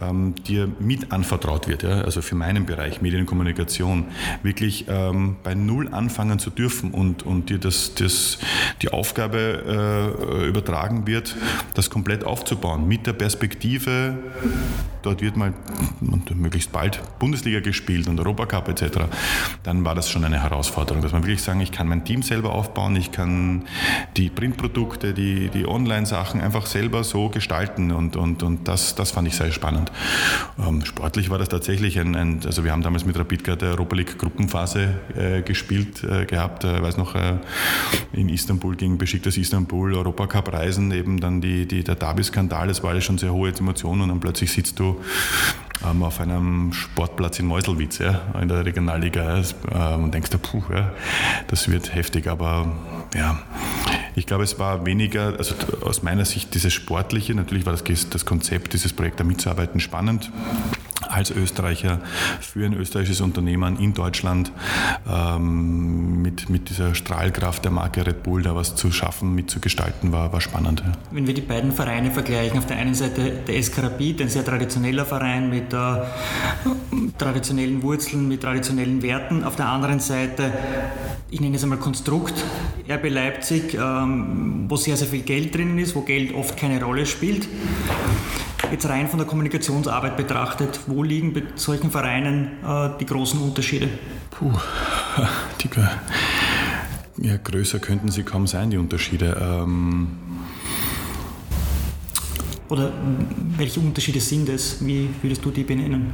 [0.00, 4.06] ähm, dir mit anvertraut wird, ja, also für meinen Bereich Medienkommunikation,
[4.42, 8.38] wirklich ähm, bei Null anfangen zu dürfen und, und dir das, das,
[8.82, 10.12] die Aufgabe
[10.42, 11.36] äh, übertragen wird,
[11.74, 14.18] das komplett aufzubauen mit der Perspektive,
[15.02, 15.52] dort wird mal
[16.34, 19.06] möglichst bald Bundesliga gespielt und Europacup etc.,
[19.62, 22.52] dann war das schon eine Herausforderung, dass man wirklich sagen, ich kann mein Team selber
[22.52, 23.64] aufbauen, ich kann
[24.16, 29.28] die Printprodukte, die, die Online-Sachen einfach selber so gestalten und, und, und das, das fand
[29.28, 29.92] ich sehr spannend.
[30.58, 33.96] Ähm, sportlich war das tatsächlich ein, ein, also wir haben damals mit Rapid gerade Europa
[33.96, 37.38] League Gruppenphase äh, gespielt äh, gehabt, äh, weiß noch, äh,
[38.12, 42.90] in Istanbul gegen Besiktas Istanbul, Europacup Reisen, eben dann die, die, der Derby-Skandal, das war
[42.90, 45.00] alles schon sehr hohe Emotionen und dann plötzlich sitzt du
[45.84, 50.92] ähm, auf einem Sportplatz in Meuselwitz, ja, in der Regionalliga äh, und denkst, puh, ja,
[51.48, 52.72] das wird heftig, aber
[53.14, 53.38] ja,
[54.14, 58.24] ich glaube, es war weniger, also aus meiner Sicht dieses Sportliche, natürlich war das, das
[58.24, 60.30] Konzept, dieses Projekt da mitzuarbeiten spannend
[61.12, 62.00] als Österreicher
[62.40, 64.52] für ein österreichisches Unternehmen in Deutschland
[65.08, 70.32] ähm, mit, mit dieser Strahlkraft der Marke Red Bull da was zu schaffen, mitzugestalten, war,
[70.32, 70.82] war spannend.
[70.84, 70.92] Ja.
[71.10, 74.44] Wenn wir die beiden Vereine vergleichen, auf der einen Seite der SK Rapid, ein sehr
[74.44, 75.76] traditioneller Verein mit äh,
[77.18, 80.52] traditionellen Wurzeln, mit traditionellen Werten, auf der anderen Seite,
[81.30, 82.34] ich nenne es einmal Konstrukt,
[82.88, 87.06] RB Leipzig, ähm, wo sehr, sehr viel Geld drinnen ist, wo Geld oft keine Rolle
[87.06, 87.48] spielt.
[88.72, 93.90] Jetzt rein von der Kommunikationsarbeit betrachtet, wo liegen bei solchen Vereinen äh, die großen Unterschiede?
[94.30, 94.50] Puh,
[95.62, 95.68] die,
[97.18, 99.36] ja, größer könnten sie kaum sein, die Unterschiede.
[99.38, 100.08] Ähm
[102.70, 102.90] Oder
[103.58, 104.84] welche Unterschiede sind es?
[104.84, 106.10] Wie würdest du die benennen?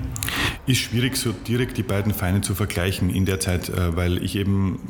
[0.67, 4.35] Ist schwierig, so direkt die beiden Vereine zu vergleichen in der Zeit, äh, weil ich
[4.35, 4.81] eben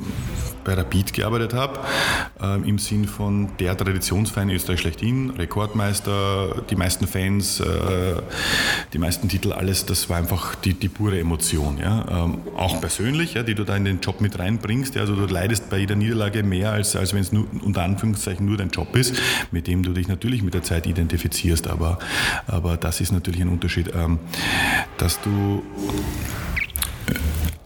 [0.64, 1.80] bei Rapid gearbeitet habe,
[2.42, 7.64] äh, im Sinn von der Traditionsverein Österreich schlechthin, Rekordmeister, die meisten Fans, äh,
[8.92, 11.78] die meisten Titel, alles, das war einfach die, die pure Emotion.
[11.78, 12.24] Ja?
[12.24, 14.94] Ähm, auch persönlich, ja, die du da in den Job mit reinbringst.
[14.94, 15.02] Ja?
[15.02, 18.56] Also du leidest bei jeder Niederlage mehr, als, als wenn es nur, unter Anführungszeichen nur
[18.56, 19.14] dein Job ist,
[19.50, 21.68] mit dem du dich natürlich mit der Zeit identifizierst.
[21.68, 21.98] Aber,
[22.46, 24.18] aber das ist natürlich ein Unterschied, ähm,
[24.98, 25.62] dass du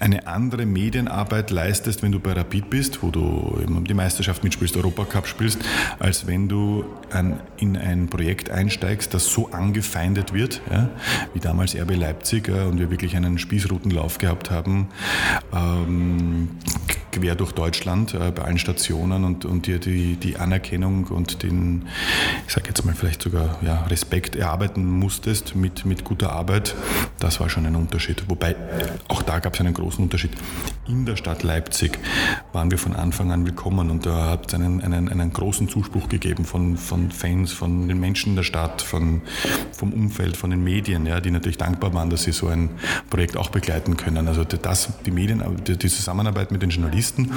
[0.03, 4.77] eine andere Medienarbeit leistest, wenn du bei Rapid bist, wo du eben die Meisterschaft mitspielst,
[4.77, 5.61] Europacup spielst,
[6.01, 10.91] als wenn du ein, in ein Projekt einsteigst, das so angefeindet wird, ja,
[11.35, 14.89] wie damals RB Leipzig äh, und wir wirklich einen Spießrutenlauf gehabt haben.
[15.53, 16.49] Ähm,
[17.13, 21.87] quer durch Deutschland äh, bei allen Stationen und, und dir die, die Anerkennung und den,
[22.47, 26.75] ich sage jetzt mal vielleicht sogar ja, Respekt erarbeiten musstest mit, mit guter Arbeit,
[27.21, 28.25] das war schon ein Unterschied.
[28.29, 28.57] Wobei
[29.09, 30.33] auch da gab es einen großen Unterschied.
[30.89, 31.99] In der Stadt Leipzig
[32.53, 36.09] waren wir von Anfang an willkommen und da hat es einen, einen, einen großen Zuspruch
[36.09, 39.23] gegeben von, von Fans, von den Menschen in der Stadt, von,
[39.73, 42.71] vom Umfeld, von den Medien, ja, die natürlich dankbar waren, dass sie so ein
[43.11, 44.27] Projekt auch begleiten können.
[44.29, 47.31] Also das, die Medien, die Zusammenarbeit mit den Journalisten,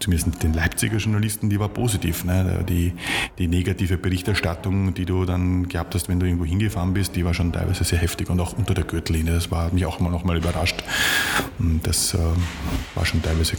[0.00, 2.24] zumindest den Leipziger Journalisten, die war positiv.
[2.24, 2.64] Ne?
[2.68, 2.92] Die,
[3.38, 7.34] die negative Berichterstattung, die du dann gehabt hast, wenn du irgendwo hingefahren bist, die war
[7.34, 9.32] schon teilweise sehr heftig und auch unter der Gürtellinie.
[9.34, 10.82] Das war, mich auch mal noch mal überrascht.
[11.72, 12.18] Und das äh,
[12.94, 13.54] war schon teilweise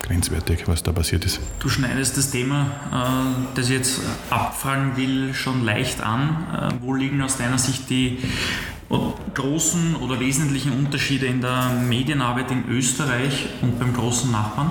[0.00, 1.38] grenzwertig, was da passiert ist.
[1.58, 4.00] Du schneidest das Thema, äh, das ich jetzt
[4.30, 6.46] abfragen will, schon leicht an.
[6.54, 8.18] Äh, wo liegen aus deiner Sicht die
[9.34, 14.70] großen oder wesentlichen Unterschiede in der Medienarbeit in Österreich und beim großen Nachbarn?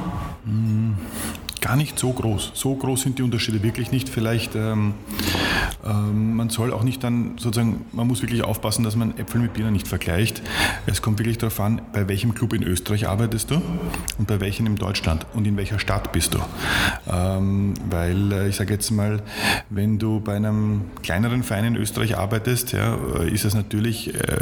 [1.61, 2.51] Gar nicht so groß.
[2.55, 4.09] So groß sind die Unterschiede wirklich nicht.
[4.09, 4.95] Vielleicht, ähm,
[5.85, 9.53] ähm, man soll auch nicht dann sozusagen, man muss wirklich aufpassen, dass man Äpfel mit
[9.53, 10.41] Birnen nicht vergleicht.
[10.85, 13.61] Es kommt wirklich darauf an, bei welchem Club in Österreich arbeitest du
[14.17, 16.39] und bei welchem in Deutschland und in welcher Stadt bist du.
[17.09, 19.21] Ähm, weil äh, ich sage jetzt mal,
[19.69, 24.37] wenn du bei einem kleineren Verein in Österreich arbeitest, ja, äh, ist es natürlich, äh,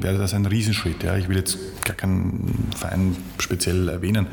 [0.00, 1.02] wäre das ein Riesenschritt.
[1.02, 1.16] Ja.
[1.16, 4.26] Ich will jetzt gar keinen Verein speziell erwähnen.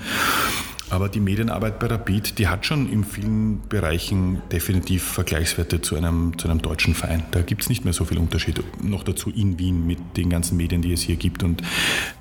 [0.92, 6.38] Aber die Medienarbeit bei Rapid, die hat schon in vielen Bereichen definitiv Vergleichswerte zu einem,
[6.38, 7.24] zu einem deutschen Verein.
[7.32, 8.64] Da gibt es nicht mehr so viel Unterschied.
[8.84, 11.64] Noch dazu in Wien mit den ganzen Medien, die es hier gibt und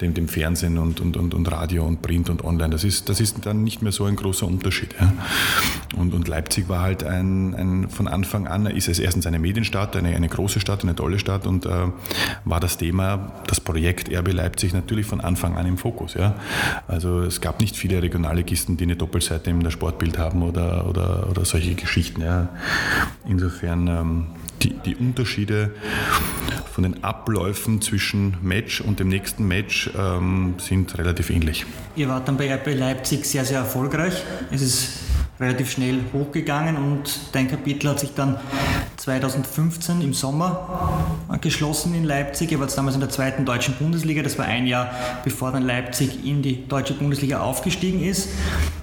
[0.01, 2.71] dem, dem Fernsehen und, und, und, und Radio und Print und Online.
[2.71, 4.95] Das ist, das ist dann nicht mehr so ein großer Unterschied.
[4.99, 5.13] Ja.
[5.97, 9.95] Und, und Leipzig war halt ein, ein, von Anfang an, ist es erstens eine Medienstadt,
[9.95, 11.71] eine, eine große Stadt, eine tolle Stadt und äh,
[12.45, 16.15] war das Thema, das Projekt RB Leipzig natürlich von Anfang an im Fokus.
[16.15, 16.37] Ja.
[16.89, 20.87] Also es gab nicht viele regionale Anarchisten, die eine Doppelseite in der Sportbild haben oder,
[20.89, 22.23] oder, oder solche Geschichten.
[22.23, 22.51] Ja.
[23.27, 24.27] Insofern ähm,
[24.63, 25.75] die, die Unterschiede
[26.73, 31.67] von den Abläufen zwischen Match und dem nächsten Match ähm, sind relativ ähnlich.
[31.97, 34.23] Ihr wart dann bei RB Leipzig sehr, sehr erfolgreich.
[34.53, 34.89] Es ist
[35.45, 38.39] relativ schnell hochgegangen und dein Kapitel hat sich dann
[38.97, 41.07] 2015 im Sommer
[41.41, 42.53] geschlossen in Leipzig.
[42.53, 44.23] Ihr wart damals in der zweiten deutschen Bundesliga.
[44.23, 44.91] Das war ein Jahr,
[45.25, 48.29] bevor dann Leipzig in die deutsche Bundesliga aufgestiegen ist.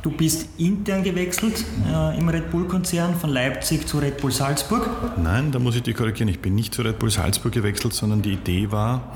[0.01, 4.89] Du bist intern gewechselt äh, im Red Bull-Konzern von Leipzig zu Red Bull Salzburg.
[5.17, 6.27] Nein, da muss ich dich korrigieren.
[6.27, 9.11] Ich bin nicht zu Red Bull Salzburg gewechselt, sondern die Idee war,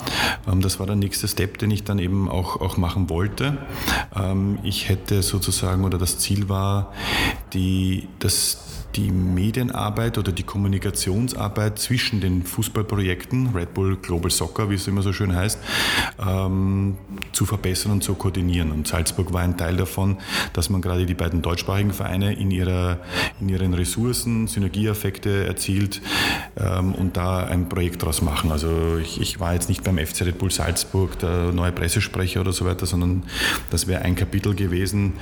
[0.47, 3.57] ähm, das war der nächste Step, den ich dann eben auch, auch machen wollte.
[4.15, 6.93] Ähm, ich hätte sozusagen, oder das Ziel war,
[7.53, 8.64] die, das,
[8.95, 15.01] die Medienarbeit oder die Kommunikationsarbeit zwischen den Fußballprojekten, Red Bull Global Soccer, wie es immer
[15.01, 15.59] so schön heißt,
[16.25, 16.97] ähm,
[17.33, 18.71] zu verbessern und zu koordinieren.
[18.71, 20.17] Und Salzburg war ein Teil davon,
[20.53, 22.99] dass man gerade die beiden deutschsprachigen Vereine in, ihrer,
[23.41, 26.01] in ihren Ressourcen Synergieeffekte erzielt
[26.57, 28.51] ähm, und da ein Projekt daraus machen.
[28.51, 32.53] Also ich, ich, war jetzt nicht beim FC Red Bull Salzburg der neue Pressesprecher oder
[32.53, 33.23] so weiter, sondern
[33.69, 35.13] das wäre ein Kapitel gewesen,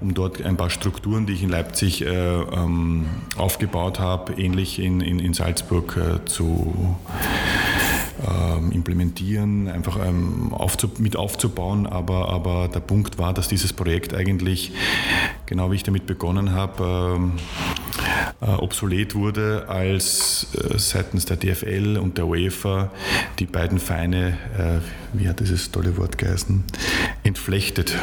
[0.00, 2.95] um dort ein paar Strukturen, die ich in Leipzig äh, ähm,
[3.36, 6.96] aufgebaut habe, ähnlich in, in, in Salzburg äh, zu
[8.26, 11.86] ähm, implementieren, einfach ähm, aufzu, mit aufzubauen.
[11.86, 14.72] Aber, aber der Punkt war, dass dieses Projekt eigentlich,
[15.46, 17.32] genau wie ich damit begonnen habe, ähm,
[18.40, 22.90] äh, obsolet wurde, als äh, seitens der DFL und der UEFA
[23.38, 26.64] die beiden Feine, äh, wie hat dieses tolle Wort geheißen,
[27.22, 27.96] entflechtet,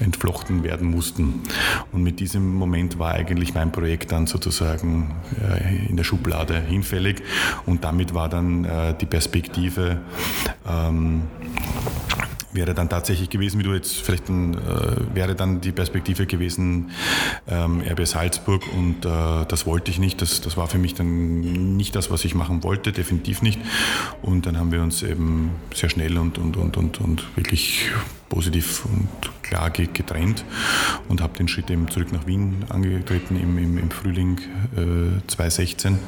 [0.00, 1.42] entflochten werden mussten.
[1.92, 7.22] Und mit diesem Moment war eigentlich mein Projekt dann sozusagen äh, in der Schublade hinfällig
[7.66, 10.00] und damit war dann äh, die Perspektive,
[10.68, 11.22] ähm,
[12.52, 16.90] wäre dann tatsächlich gewesen, wie du jetzt vielleicht ein, äh, wäre dann die Perspektive gewesen,
[17.46, 20.22] ähm, RB Salzburg und äh, das wollte ich nicht.
[20.22, 23.60] Das, das war für mich dann nicht das, was ich machen wollte, definitiv nicht.
[24.22, 27.90] Und dann haben wir uns eben sehr schnell und, und, und, und, und wirklich
[28.28, 29.08] positiv und
[29.42, 30.44] klar getrennt
[31.08, 34.38] und habe den Schritt eben zurück nach Wien angetreten im, im, im Frühling
[34.76, 35.98] äh, 2016,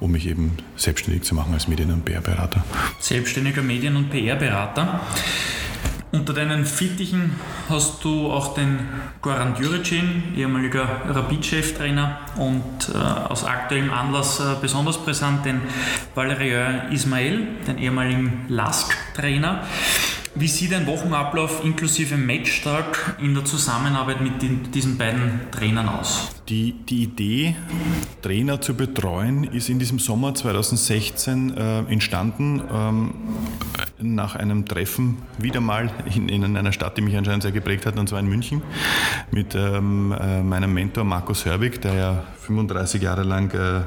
[0.00, 2.64] um mich eben selbstständig zu machen als Medien- und PR-Berater.
[2.98, 5.00] Selbstständiger Medien- und PR-Berater.
[6.12, 7.36] Unter deinen Fittichen
[7.68, 8.80] hast du auch den
[9.22, 15.60] Goran Djuricin, ehemaliger Rapid-Cheftrainer und äh, aus aktuellem Anlass äh, besonders präsent den
[16.16, 19.62] Valerian Ismail, den ehemaligen Lask-Trainer.
[20.40, 26.39] Wie sieht ein Wochenablauf inklusive Matchtag in der Zusammenarbeit mit den, diesen beiden Trainern aus?
[26.50, 27.54] Die, die Idee,
[28.22, 33.14] Trainer zu betreuen, ist in diesem Sommer 2016 äh, entstanden, ähm,
[34.00, 37.96] nach einem Treffen wieder mal in, in, einer Stadt, die mich anscheinend sehr geprägt hat,
[37.98, 38.62] und zwar in München,
[39.30, 43.82] mit ähm, äh, meinem Mentor Markus Hörwig, der ja 35 Jahre lang äh,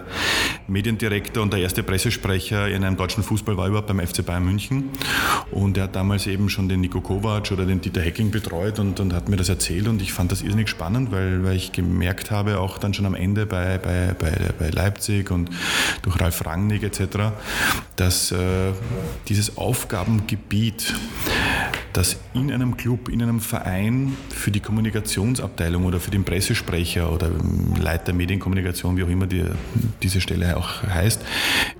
[0.67, 4.89] Mediendirektor und der erste Pressesprecher in einem deutschen Fußball war überhaupt beim FC Bayern München.
[5.51, 8.99] Und er hat damals eben schon den Nico Kovac oder den Dieter Hecking betreut und,
[8.99, 12.31] und hat mir das erzählt und ich fand das irrsinnig spannend, weil, weil ich gemerkt
[12.31, 15.49] habe, auch dann schon am Ende bei, bei, bei, bei Leipzig und
[16.01, 17.33] durch Ralf Rangnick etc.,
[17.95, 18.71] dass äh,
[19.27, 20.93] dieses Aufgabengebiet,
[21.93, 27.31] das in einem Club, in einem Verein für die Kommunikationsabteilung oder für den Pressesprecher oder
[27.79, 29.45] Leiter Medienkommunikation, wie auch immer die,
[30.01, 31.21] diese Stelle auch heißt,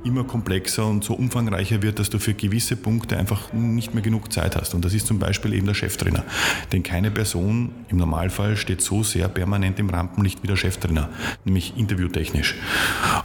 [0.03, 4.31] immer komplexer und so umfangreicher wird, dass du für gewisse Punkte einfach nicht mehr genug
[4.31, 4.73] Zeit hast.
[4.73, 6.23] Und das ist zum Beispiel eben der Cheftrainer.
[6.71, 11.09] Denn keine Person im Normalfall steht so sehr permanent im Rampenlicht wie der Cheftrainer,
[11.45, 12.55] nämlich interviewtechnisch.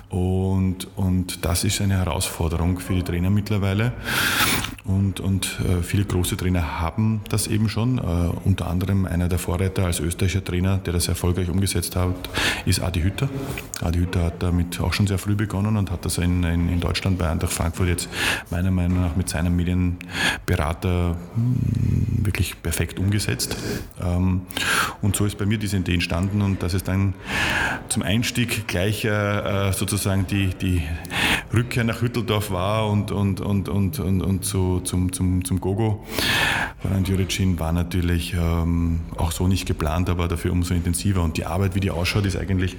[0.08, 3.92] Und, und das ist eine Herausforderung für die Trainer mittlerweile.
[4.84, 7.98] Und, und äh, viele große Trainer haben das eben schon.
[7.98, 8.00] Äh,
[8.44, 12.14] unter anderem einer der Vorreiter als österreichischer Trainer, der das erfolgreich umgesetzt hat,
[12.66, 13.28] ist Adi Hütter.
[13.82, 16.80] Adi Hütter hat damit auch schon sehr früh begonnen und hat das in, in, in
[16.80, 18.08] Deutschland bei Eintracht Frankfurt jetzt
[18.50, 21.56] meiner Meinung nach mit seinem Medienberater hm,
[22.24, 23.56] wirklich perfekt umgesetzt.
[24.00, 24.42] Ähm,
[25.02, 27.14] und so ist bei mir diese Idee entstanden und dass es dann
[27.88, 30.82] zum Einstieg gleich äh, sozusagen die, die
[31.52, 36.04] Rückkehr nach Hütteldorf war und, und, und, und, und, und zu, zum, zum, zum Gogo
[36.80, 41.22] von Juricin war natürlich ähm, auch so nicht geplant, aber dafür umso intensiver.
[41.22, 42.76] Und die Arbeit, wie die ausschaut, ist eigentlich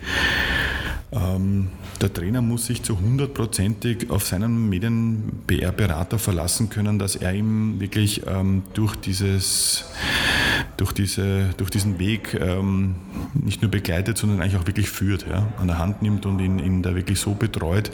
[1.12, 1.70] ähm,
[2.02, 8.28] der Trainer muss sich zu hundertprozentig auf seinen Medien-PR-Berater verlassen können, dass er ihm wirklich
[8.28, 9.86] ähm, durch, dieses,
[10.80, 12.96] durch, diese, durch diesen Weg ähm,
[13.34, 16.58] nicht nur begleitet, sondern eigentlich auch wirklich führt, ja, an der Hand nimmt und ihn,
[16.60, 17.92] ihn da wirklich so betreut,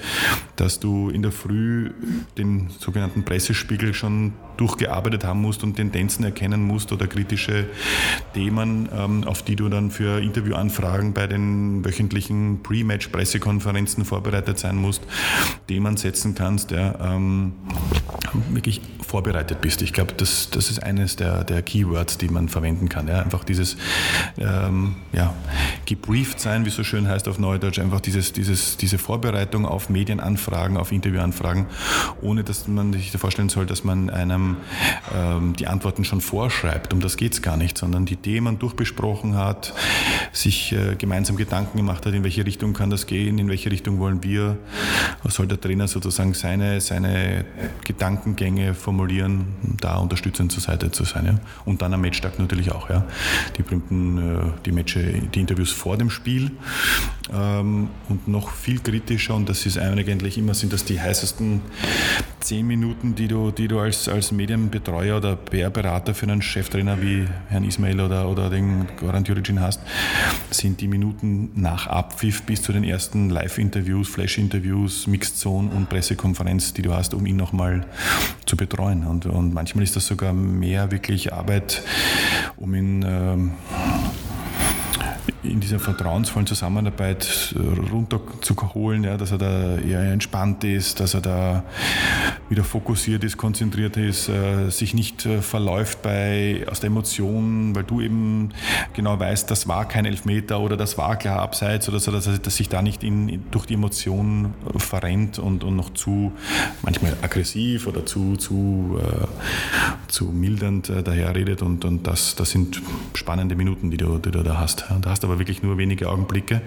[0.55, 1.91] dass du in der Früh
[2.37, 7.65] den sogenannten Pressespiegel schon durchgearbeitet haben musst und Tendenzen erkennen musst oder kritische
[8.33, 15.01] Themen, ähm, auf die du dann für Interviewanfragen bei den wöchentlichen Pre-Match-Pressekonferenzen vorbereitet sein musst,
[15.67, 17.53] Themen setzen kannst, ja, ähm,
[18.51, 19.81] wirklich vorbereitet bist.
[19.81, 23.07] Ich glaube, das, das ist eines der, der Keywords, die man verwenden kann.
[23.07, 23.21] Ja.
[23.21, 23.77] Einfach dieses
[24.37, 25.33] ähm, ja,
[25.85, 29.89] gebrieft sein, wie es so schön heißt auf Neudeutsch, einfach dieses, dieses, diese Vorbereitung auf
[29.89, 31.65] Medienanfragen, auf Interviewanfragen,
[32.21, 34.57] ohne dass man sich vorstellen soll, dass man einem
[35.15, 36.93] ähm, die Antworten schon vorschreibt.
[36.93, 39.73] Um das geht es gar nicht, sondern die Themen durchbesprochen hat,
[40.31, 43.99] sich äh, gemeinsam Gedanken gemacht hat, in welche Richtung kann das gehen, in welche Richtung
[43.99, 44.57] wollen wir,
[45.23, 47.45] soll der Trainer sozusagen seine, seine
[47.83, 49.47] Gedankengänge formulieren,
[49.79, 51.25] da unterstützend zur Seite zu sein.
[51.25, 51.39] Ja.
[51.65, 52.89] Und dann am Matchtag natürlich auch.
[52.89, 53.05] Ja.
[53.57, 56.51] Die berühmten äh, die, Matche, die Interviews vor dem Spiel
[57.33, 61.61] ähm, und noch viel kritischer, und das ist eigentlich immer, sind das die heißesten
[62.45, 67.25] zehn Minuten, die du, die du als, als Medienbetreuer oder PR-Berater für einen Cheftrainer wie
[67.49, 69.81] Herrn Ismail oder, oder den Goran Djuricin hast,
[70.51, 76.73] sind die Minuten nach Abpfiff bis zu den ersten Live-Interviews, Flash-Interviews, Mixed Zone und Pressekonferenz,
[76.73, 77.87] die du hast, um ihn nochmal
[78.45, 79.05] zu betreuen.
[79.07, 81.81] Und, und manchmal ist das sogar mehr wirklich Arbeit,
[82.57, 83.51] um ihn ähm,
[85.43, 87.55] in dieser vertrauensvollen Zusammenarbeit
[87.91, 91.63] runterzuholen, ja, dass er da eher entspannt ist, dass er da
[92.49, 97.83] wieder fokussiert ist, konzentriert ist, äh, sich nicht äh, verläuft bei, aus der Emotion, weil
[97.83, 98.49] du eben
[98.93, 102.37] genau weißt, das war kein Elfmeter oder das war klar abseits oder so, dass, er,
[102.37, 106.33] dass sich da nicht in, durch die Emotion verrennt und, und noch zu
[106.83, 109.25] manchmal aggressiv oder zu, zu, äh,
[110.07, 112.81] zu mildernd äh, daherredet und, und das, das sind
[113.13, 114.85] spannende Minuten, die du, die du da hast.
[115.01, 116.61] Da hast aber wirklich nur wenige Augenblicke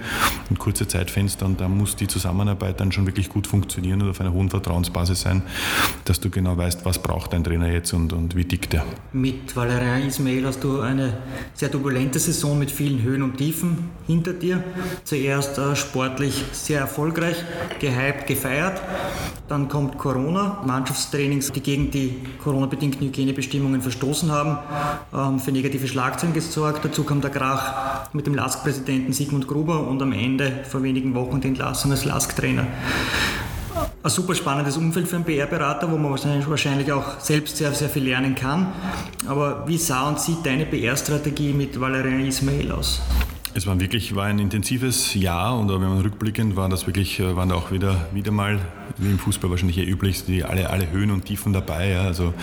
[0.49, 4.23] und kurze Zeitfenster und da muss die Zusammenarbeit dann schon wirklich gut funktionieren und auf
[4.23, 5.43] einer hohen Vertrauensbasis sein,
[6.07, 8.87] dass du genau weißt, was braucht dein Trainer jetzt und, und wie tickt er.
[9.13, 11.19] Mit Valerian Ismail hast du eine
[11.53, 14.65] sehr turbulente Saison mit vielen Höhen und Tiefen hinter dir.
[15.05, 17.45] Zuerst äh, sportlich sehr erfolgreich,
[17.81, 18.81] gehypt, gefeiert.
[19.49, 24.59] Dann kommt Corona, Mannschaftstrainings, die gegen die Corona-bedingten Hygienebestimmungen verstoßen haben,
[25.13, 26.83] ähm, für negative Schlagzeilen gesorgt.
[26.83, 31.41] Dazu kam der Krach mit dem LASK-Präsidenten Sigmund Gruber und am Ende vor wenigen Wochen
[31.41, 32.67] die Entlassung als LASK-Trainer
[34.03, 38.05] ein super spannendes Umfeld für einen PR-Berater, wo man wahrscheinlich auch selbst sehr, sehr viel
[38.05, 38.73] lernen kann.
[39.27, 43.01] Aber wie sah und sieht deine PR-Strategie mit Valerian Ismail aus?
[43.55, 47.35] Es war wirklich war ein intensives Jahr und wenn man rückblickend war das wirklich äh,
[47.35, 48.61] waren da auch wieder wieder mal
[48.99, 52.35] wie im Fußball wahrscheinlich eher üblich die alle alle Höhen und Tiefen dabei ja, also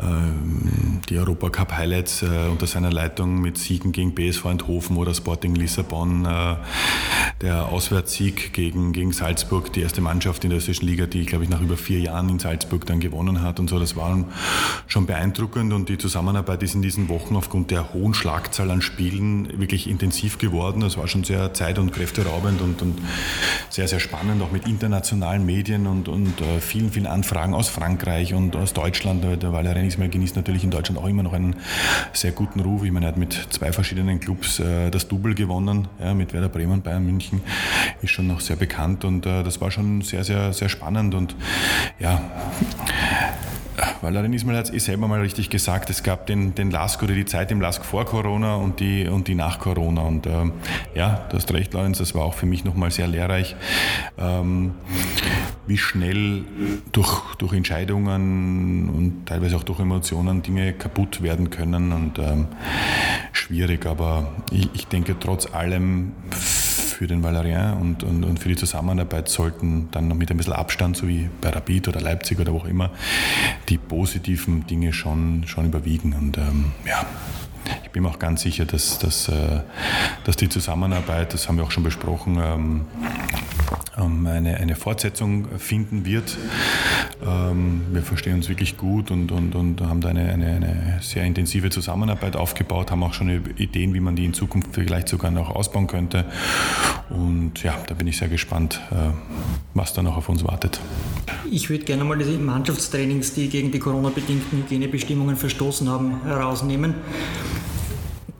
[0.00, 5.54] ähm, die Europacup Highlights äh, unter seiner Leitung mit Siegen gegen BSV Eindhoven oder Sporting
[5.54, 6.56] Lissabon äh,
[7.40, 11.50] der Auswärtssieg gegen gegen Salzburg die erste Mannschaft in der österreichischen Liga die glaube ich
[11.50, 13.78] nach über vier Jahren in Salzburg dann gewonnen hat und so.
[13.78, 14.24] Das war
[14.86, 19.60] schon beeindruckend und die Zusammenarbeit ist in diesen Wochen aufgrund der hohen Schlagzahl an Spielen
[19.60, 20.82] wirklich intensiv geworden.
[20.82, 22.98] Es war schon sehr zeit- und kräfteraubend und, und,
[23.68, 28.34] sehr, sehr spannend, auch mit internationalen Medien und, und uh, vielen, vielen Anfragen aus Frankreich
[28.34, 29.24] und aus Deutschland.
[29.24, 31.56] Der Valerian Ismail genießt natürlich in Deutschland auch immer noch einen
[32.12, 32.84] sehr guten Ruf.
[32.84, 36.48] Ich meine, er hat mit zwei verschiedenen Clubs uh, das Double gewonnen, ja, mit Werder
[36.48, 37.40] Bremen Bayern München,
[38.02, 41.34] ist schon noch sehr bekannt und uh, das war schon sehr, sehr, sehr spannend und
[41.98, 42.20] ja,
[44.02, 47.14] Valerin Ismail hat es eh selber mal richtig gesagt, es gab den, den Lask oder
[47.14, 50.02] die Zeit im Lask vor Corona und die, und die nach Corona.
[50.02, 50.52] Und ähm,
[50.94, 53.56] ja, du hast recht, Lorenz, das war auch für mich nochmal sehr lehrreich,
[54.18, 54.72] ähm,
[55.66, 56.44] wie schnell
[56.92, 61.92] durch, durch Entscheidungen und teilweise auch durch Emotionen Dinge kaputt werden können.
[61.92, 62.48] Und ähm,
[63.32, 66.12] schwierig, aber ich, ich denke trotz allem
[67.00, 70.52] für den Valerian und, und, und, für die Zusammenarbeit sollten dann noch mit ein bisschen
[70.52, 72.90] Abstand, so wie bei Rapid oder Leipzig oder wo auch immer,
[73.70, 76.12] die positiven Dinge schon, schon überwiegen.
[76.12, 77.06] Und ähm, ja,
[77.84, 79.60] ich bin mir auch ganz sicher, dass, dass, äh,
[80.24, 82.86] dass die Zusammenarbeit, das haben wir auch schon besprochen, ähm,
[83.98, 86.36] ähm, eine, eine Fortsetzung finden wird.
[87.26, 91.24] Ähm, wir verstehen uns wirklich gut und, und, und haben da eine, eine, eine sehr
[91.24, 95.50] intensive Zusammenarbeit aufgebaut, haben auch schon Ideen, wie man die in Zukunft vielleicht sogar noch
[95.50, 96.24] ausbauen könnte.
[97.10, 98.94] Und ja, da bin ich sehr gespannt, äh,
[99.74, 100.80] was da noch auf uns wartet.
[101.50, 106.94] Ich würde gerne mal die Mannschaftstrainings, die gegen die Corona-bedingten Hygienebestimmungen verstoßen haben, herausnehmen.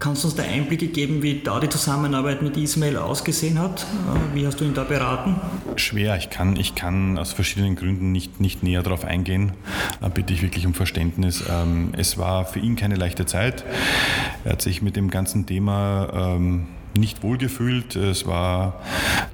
[0.00, 3.82] Kannst du uns da Einblicke geben, wie da die Zusammenarbeit mit Ismail ausgesehen hat?
[3.82, 5.36] Äh, wie hast du ihn da beraten?
[5.76, 9.52] Schwer, ich kann, ich kann aus verschiedenen Gründen nicht, nicht näher darauf eingehen.
[10.00, 11.44] Da bitte ich wirklich um Verständnis.
[11.50, 13.62] Ähm, es war für ihn keine leichte Zeit.
[14.44, 17.94] Er hat sich mit dem ganzen Thema ähm, nicht wohlgefühlt.
[17.94, 18.80] Es war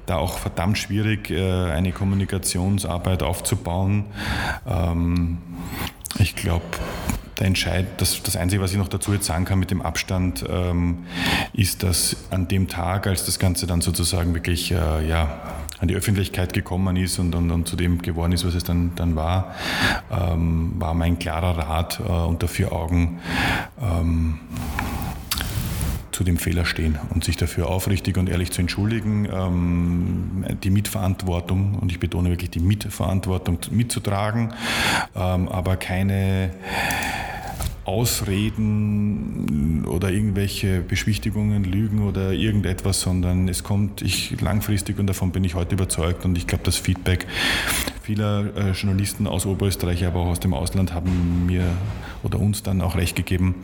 [0.05, 4.03] da auch verdammt schwierig, äh, eine Kommunikationsarbeit aufzubauen.
[4.67, 5.37] Ähm,
[6.19, 6.65] ich glaube,
[7.39, 10.43] der Entscheid, das, das Einzige, was ich noch dazu jetzt sagen kann mit dem Abstand,
[10.49, 11.05] ähm,
[11.53, 15.39] ist, dass an dem Tag, als das Ganze dann sozusagen wirklich äh, ja,
[15.79, 18.93] an die Öffentlichkeit gekommen ist und, und, und, zu dem geworden ist, was es dann,
[18.95, 19.55] dann war,
[20.11, 23.19] ähm, war mein klarer Rat äh, unter vier Augen.
[23.79, 24.39] Ähm,
[26.17, 31.75] zu dem Fehler stehen und sich dafür aufrichtig und ehrlich zu entschuldigen, ähm, die Mitverantwortung,
[31.75, 34.51] und ich betone wirklich die Mitverantwortung mitzutragen,
[35.15, 36.49] ähm, aber keine
[37.87, 45.45] Ausreden oder irgendwelche Beschwichtigungen, Lügen oder irgendetwas, sondern es kommt ich langfristig und davon bin
[45.45, 47.25] ich heute überzeugt und ich glaube, das Feedback
[48.01, 51.63] vieler äh, Journalisten aus Oberösterreich, aber auch aus dem Ausland haben mir
[52.23, 53.55] oder uns dann auch recht gegeben.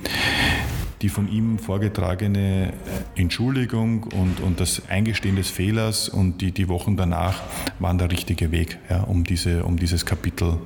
[1.02, 2.72] Die von ihm vorgetragene
[3.16, 7.42] Entschuldigung und, und das Eingestehen des Fehlers und die, die Wochen danach
[7.80, 10.60] waren der richtige Weg, ja, um, diese, um dieses Kapitel,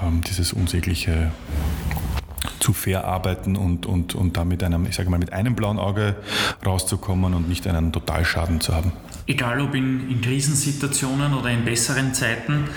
[0.00, 1.30] ähm, dieses unsägliche
[2.60, 6.16] zu verarbeiten und, und, und da mit einem, ich sage mal, mit einem blauen Auge
[6.64, 8.92] rauszukommen und nicht einen Totalschaden zu haben.
[9.28, 12.68] Egal ob in, in Krisensituationen oder in besseren Zeiten,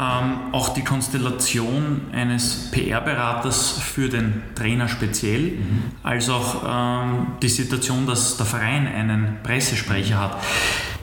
[0.00, 5.82] ähm, auch die Konstellation eines PR-Beraters für den Trainer speziell, mhm.
[6.02, 10.42] als auch ähm, die Situation, dass der Verein einen Pressesprecher hat.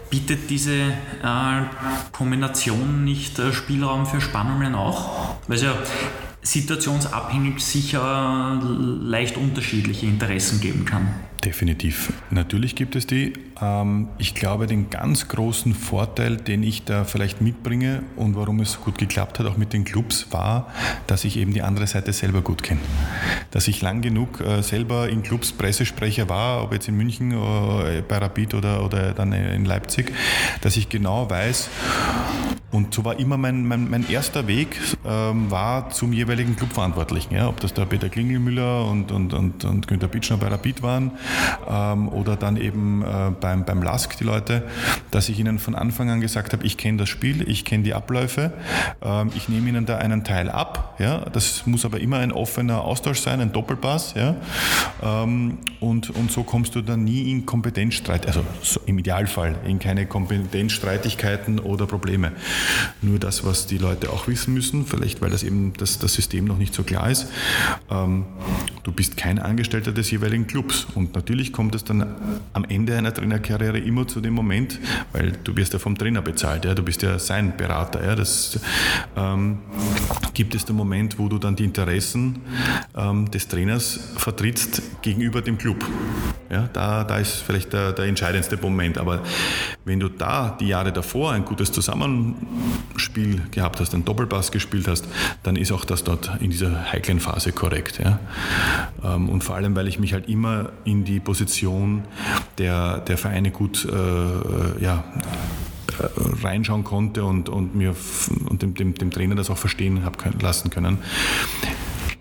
[0.10, 1.62] Bietet diese äh,
[2.12, 5.36] Kombination nicht äh, Spielraum für Spannungen auch?
[5.48, 5.76] Weil es ja
[6.42, 8.60] situationsabhängig sicher
[9.02, 11.08] leicht unterschiedliche Interessen geben kann.
[11.46, 12.12] Definitiv.
[12.32, 13.32] Natürlich gibt es die.
[13.62, 18.74] Ähm, ich glaube, den ganz großen Vorteil, den ich da vielleicht mitbringe und warum es
[18.74, 20.68] so gut geklappt hat, auch mit den Clubs, war,
[21.08, 22.82] dass ich eben die andere Seite selber gut kenne.
[23.52, 28.04] Dass ich lang genug äh, selber in Clubs Pressesprecher war, ob jetzt in München, äh,
[28.06, 30.12] bei Rapid oder, oder dann in Leipzig,
[30.60, 31.70] dass ich genau weiß,
[32.72, 37.34] und so war immer mein, mein, mein erster Weg, ähm, war zum jeweiligen Clubverantwortlichen.
[37.36, 41.12] Ja, ob das der Peter Klingelmüller und, und, und, und Günter Bitschner bei Rapid waren
[41.70, 44.64] ähm, oder dann eben äh, beim, beim LASK die Leute,
[45.12, 47.94] dass ich ihnen von Anfang an gesagt habe, ich kenne das Spiel, ich kenne die
[47.94, 48.52] Abläufe,
[49.02, 50.96] ähm, ich nehme ihnen da einen Teil ab.
[51.00, 54.14] Ja, das muss aber immer ein offener Austausch sein, ein Doppelpass.
[54.16, 54.36] Ja,
[55.04, 59.80] ähm, und, und so kommst du dann nie in Kompetenzstreit, also so im Idealfall in
[59.80, 62.34] keine Kompetenzstreitigkeiten oder Probleme.
[63.02, 66.46] Nur das, was die Leute auch wissen müssen, vielleicht weil das eben das, das System
[66.46, 67.28] noch nicht so klar ist,
[67.90, 68.26] ähm,
[68.84, 70.88] du bist kein Angestellter des jeweiligen Clubs.
[70.96, 72.16] Und natürlich kommt es dann
[72.54, 74.80] am Ende einer Trainerkarriere immer zu dem Moment,
[75.12, 78.06] weil du wirst ja vom Trainer bezahlt, ja, du bist ja sein Berater.
[78.06, 78.60] Ja, das
[79.18, 79.60] ähm,
[80.34, 82.42] gibt es den Moment, wo du dann die Interessen
[82.96, 85.84] ähm, des Trainers vertrittst gegenüber dem Club.
[86.50, 88.98] Ja, da, da ist vielleicht der, der entscheidendste Moment.
[88.98, 89.22] Aber
[89.86, 95.06] wenn du da die Jahre davor ein gutes Zusammenspiel gehabt hast, einen Doppelpass gespielt hast,
[95.44, 98.00] dann ist auch das dort in dieser heiklen Phase korrekt.
[98.04, 98.20] Ja.
[99.04, 102.04] Ähm, und vor allem, weil ich mich halt immer in die Position
[102.58, 105.04] der, der Vereine gut äh, äh ja,
[106.00, 107.96] äh, reinschauen konnte und, und mir
[108.48, 111.00] und dem, dem, dem Trainer das auch verstehen habe lassen können.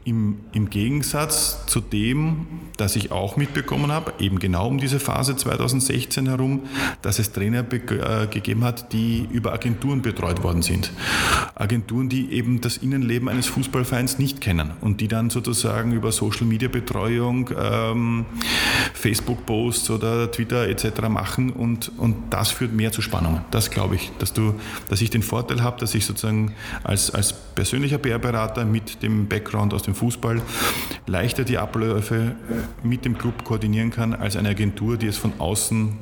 [0.08, 2.46] Im, Im, Gegensatz zu dem,
[2.78, 6.62] das ich auch mitbekommen habe, eben genau um diese Phase 2016 herum,
[7.02, 10.92] dass es Trainer äh, gegeben hat, die über Agenturen betreut worden sind.
[11.54, 17.50] Agenturen, die eben das Innenleben eines Fußballvereins nicht kennen und die dann sozusagen über Social-Media-Betreuung,
[17.60, 18.24] ähm,
[18.94, 21.08] Facebook-Posts oder Twitter etc.
[21.10, 23.42] machen und, und das führt mehr zu Spannungen.
[23.50, 24.54] Das glaube ich, dass, du,
[24.88, 29.74] dass ich den Vorteil habe, dass ich sozusagen als, als persönlicher PR-Berater mit dem Background
[29.74, 30.40] aus dem Fußball
[31.06, 32.36] leichter die Abläufe
[32.82, 35.92] mit dem Club koordinieren kann, als eine Agentur, die es von außen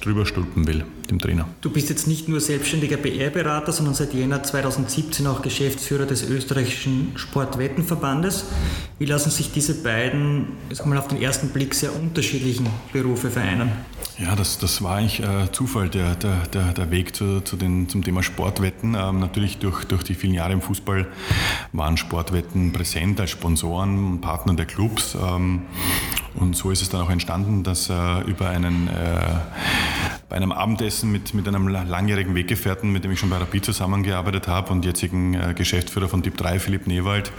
[0.00, 1.48] drüber stülpen will, dem Trainer.
[1.60, 7.12] Du bist jetzt nicht nur selbstständiger PR-Berater, sondern seit Jänner 2017 auch Geschäftsführer des österreichischen
[7.16, 8.44] Sportwettenverbandes.
[8.98, 13.72] Wie lassen sich diese beiden, jetzt mal auf den ersten Blick, sehr unterschiedlichen Berufe vereinen?
[14.18, 17.88] Ja, das, das war eigentlich äh, Zufall, der, der, der, der Weg zu, zu den,
[17.88, 18.96] zum Thema Sportwetten.
[18.98, 21.06] Ähm, natürlich durch, durch die vielen Jahre im Fußball
[21.72, 25.16] waren Sportwetten präsent als Sponsoren, Partner der Clubs.
[25.20, 25.62] Ähm,
[26.38, 29.20] und so ist es dann auch entstanden, dass äh, über einen, äh,
[30.28, 34.48] bei einem Abendessen mit, mit einem langjährigen Weggefährten, mit dem ich schon bei Rapid zusammengearbeitet
[34.48, 37.32] habe und jetzigen äh, Geschäftsführer von Typ 3, Philipp Newald,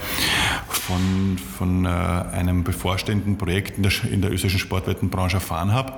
[0.69, 5.93] von, von äh, einem bevorstehenden Projekt in der, in der österreichischen Sportwettenbranche erfahren habe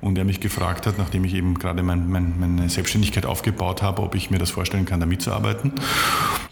[0.00, 4.02] und er mich gefragt hat, nachdem ich eben gerade mein, mein, meine Selbstständigkeit aufgebaut habe,
[4.02, 5.72] ob ich mir das vorstellen kann, da mitzuarbeiten.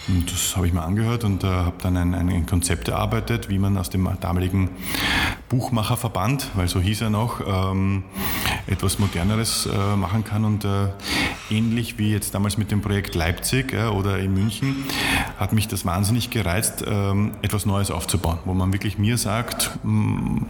[0.09, 3.59] Und das habe ich mir angehört und äh, habe dann ein, ein Konzept erarbeitet, wie
[3.59, 4.71] man aus dem damaligen
[5.71, 8.03] Buchmacherverband, weil so hieß er noch, ähm,
[8.67, 10.45] etwas Moderneres äh, machen kann.
[10.45, 10.89] Und äh,
[11.49, 14.85] ähnlich wie jetzt damals mit dem Projekt Leipzig äh, oder in München,
[15.39, 19.93] hat mich das wahnsinnig gereizt, ähm, etwas Neues aufzubauen, wo man wirklich mir sagt, mh,
[19.93, 20.47] mm,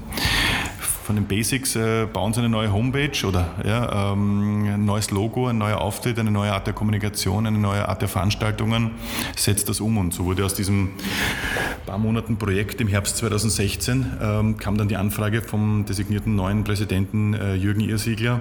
[1.05, 5.49] von den Basics äh, bauen sie eine neue Homepage oder ja, ähm, ein neues Logo,
[5.49, 8.93] ein neuer Auftritt, eine neue Art der Kommunikation, eine neue Art der Veranstaltungen,
[9.37, 9.99] setzt das um.
[9.99, 10.91] Und so wurde aus diesem
[11.87, 17.35] paar Monaten Projekt im Herbst 2016 ähm, kam dann die Anfrage vom designierten neuen Präsidenten
[17.35, 18.41] äh, Jürgen Irsiegler,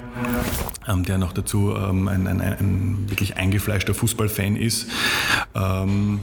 [0.88, 4.88] ähm, der noch dazu ähm, ein, ein, ein, wirklich eingefleischter Fußballfan ist.
[5.56, 6.20] Ähm,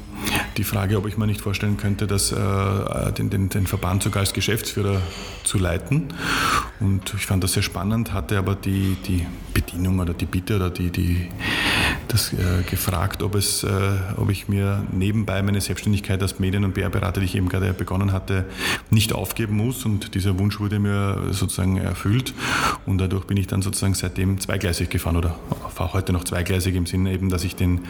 [0.57, 4.20] die Frage, ob ich mir nicht vorstellen könnte, dass, äh, den, den, den Verband sogar
[4.20, 5.01] als Geschäftsführer
[5.45, 6.14] zu leiten.
[6.80, 10.70] Und ich fand das sehr spannend, hatte aber die, die Bedienung oder die Bitte oder
[10.70, 11.28] die, die,
[12.08, 13.68] das äh, gefragt, ob, es, äh,
[14.16, 18.12] ob ich mir nebenbei meine Selbstständigkeit als Medien- und PR-Berater, die ich eben gerade begonnen
[18.12, 18.44] hatte,
[18.90, 19.86] nicht aufgeben muss.
[19.86, 22.34] Und dieser Wunsch wurde mir sozusagen erfüllt.
[22.84, 25.36] Und dadurch bin ich dann sozusagen seitdem zweigleisig gefahren oder
[25.74, 27.80] fahre heute noch zweigleisig im Sinne eben, dass ich den,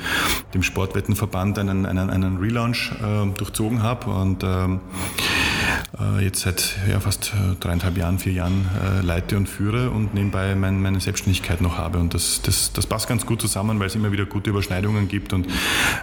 [0.54, 5.45] dem Sportwettenverband einen, einen, einen Relaunch äh, durchzogen habe und ähm, äh,
[6.20, 10.54] jetzt seit ja, fast äh, dreieinhalb Jahren, vier Jahren äh, leite und führe und nebenbei
[10.54, 11.98] mein, meine Selbstständigkeit noch habe.
[11.98, 15.32] Und das, das, das passt ganz gut zusammen, weil es immer wieder gute Überschneidungen gibt
[15.32, 15.46] und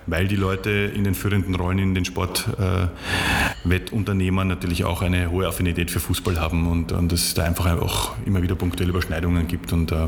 [0.08, 5.48] weil die Leute in den führenden Rollen in den Sportwettunternehmern äh, natürlich auch eine hohe
[5.48, 9.74] Affinität für Fußball haben und, und es da einfach auch immer wieder punktuelle Überschneidungen gibt
[9.74, 10.08] und äh,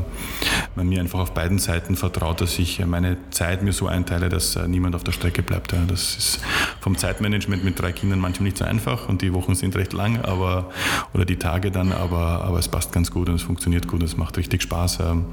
[0.74, 4.56] man mir einfach auf beiden Seiten vertraut, dass ich meine Zeit mir so einteile, dass
[4.56, 5.72] äh, niemand auf der Strecke bleibt.
[5.72, 5.84] Ja.
[5.86, 6.40] Das ist
[6.80, 10.20] vom Zeitmanagement mit drei Kindern manchmal nicht so einfach und die Wochen sind recht lang,
[10.22, 10.70] aber
[11.14, 14.16] oder die Tage dann, aber, aber es passt ganz gut und es funktioniert gut, es
[14.16, 15.26] macht richtig Spaß, ähm,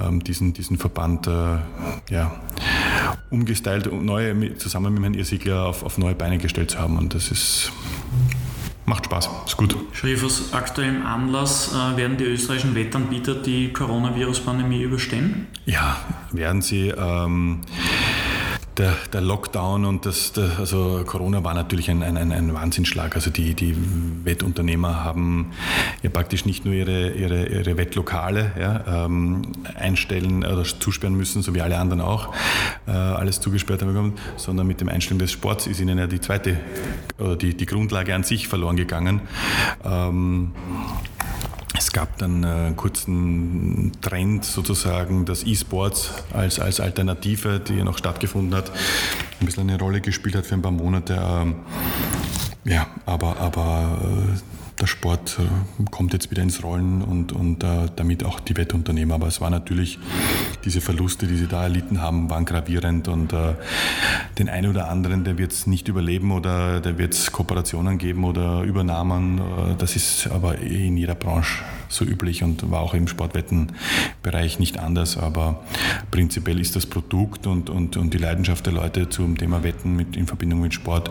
[0.00, 1.58] ähm, diesen, diesen Verband äh,
[2.10, 2.40] ja,
[3.30, 7.14] umgestylt und neue, zusammen mit Herrn Irsigler auf, auf neue Beine gestellt zu haben und
[7.14, 7.72] das ist
[8.86, 9.76] macht Spaß, ist gut.
[9.92, 15.46] Schrif, aus aktuellem Anlass äh, werden die österreichischen Wettanbieter die Coronavirus-Pandemie überstehen?
[15.64, 15.96] Ja,
[16.32, 16.88] werden sie.
[16.88, 17.62] Ähm,
[18.76, 23.14] der, der, Lockdown und das, der, also Corona war natürlich ein, ein, ein Wahnsinnsschlag.
[23.14, 23.76] Also die, die
[24.24, 25.52] Wettunternehmer haben
[26.02, 29.42] ja praktisch nicht nur ihre, ihre, ihre Wettlokale ja, ähm,
[29.74, 32.34] einstellen oder zusperren müssen, so wie alle anderen auch,
[32.86, 36.20] äh, alles zugesperrt haben bekommen, sondern mit dem Einstellen des Sports ist ihnen ja die
[36.20, 36.58] zweite
[37.18, 39.20] oder die, die Grundlage an sich verloren gegangen.
[39.84, 40.52] Ähm,
[41.76, 48.54] es gab dann einen kurzen Trend sozusagen, dass E-Sports als, als Alternative, die noch stattgefunden
[48.54, 48.70] hat,
[49.40, 51.20] ein bisschen eine Rolle gespielt hat für ein paar Monate.
[51.20, 51.56] Ähm,
[52.64, 54.53] ja, aber, aber äh,
[54.84, 59.14] der Sport äh, kommt jetzt wieder ins Rollen und, und äh, damit auch die Wettunternehmer.
[59.14, 59.98] Aber es war natürlich,
[60.66, 63.54] diese Verluste, die sie da erlitten haben, waren gravierend und äh,
[64.38, 68.24] den einen oder anderen, der wird es nicht überleben oder der wird es Kooperationen geben
[68.24, 69.40] oder Übernahmen.
[69.78, 74.78] Das ist aber eh in jeder Branche so üblich und war auch im Sportwettenbereich nicht
[74.78, 75.16] anders.
[75.16, 75.62] Aber
[76.10, 80.14] prinzipiell ist das Produkt und, und, und die Leidenschaft der Leute zum Thema Wetten mit,
[80.16, 81.10] in Verbindung mit Sport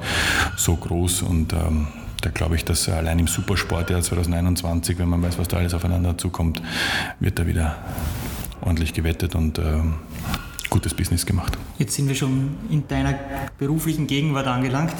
[0.57, 1.87] so groß und ähm,
[2.23, 6.17] da glaube ich, dass allein im Supersportjahr 2021, wenn man weiß, was da alles aufeinander
[6.17, 6.61] zukommt,
[7.19, 7.75] wird da wieder
[8.61, 9.81] ordentlich gewettet und äh,
[10.69, 11.57] gutes Business gemacht.
[11.77, 13.13] Jetzt sind wir schon in deiner
[13.57, 14.95] beruflichen Gegenwart angelangt.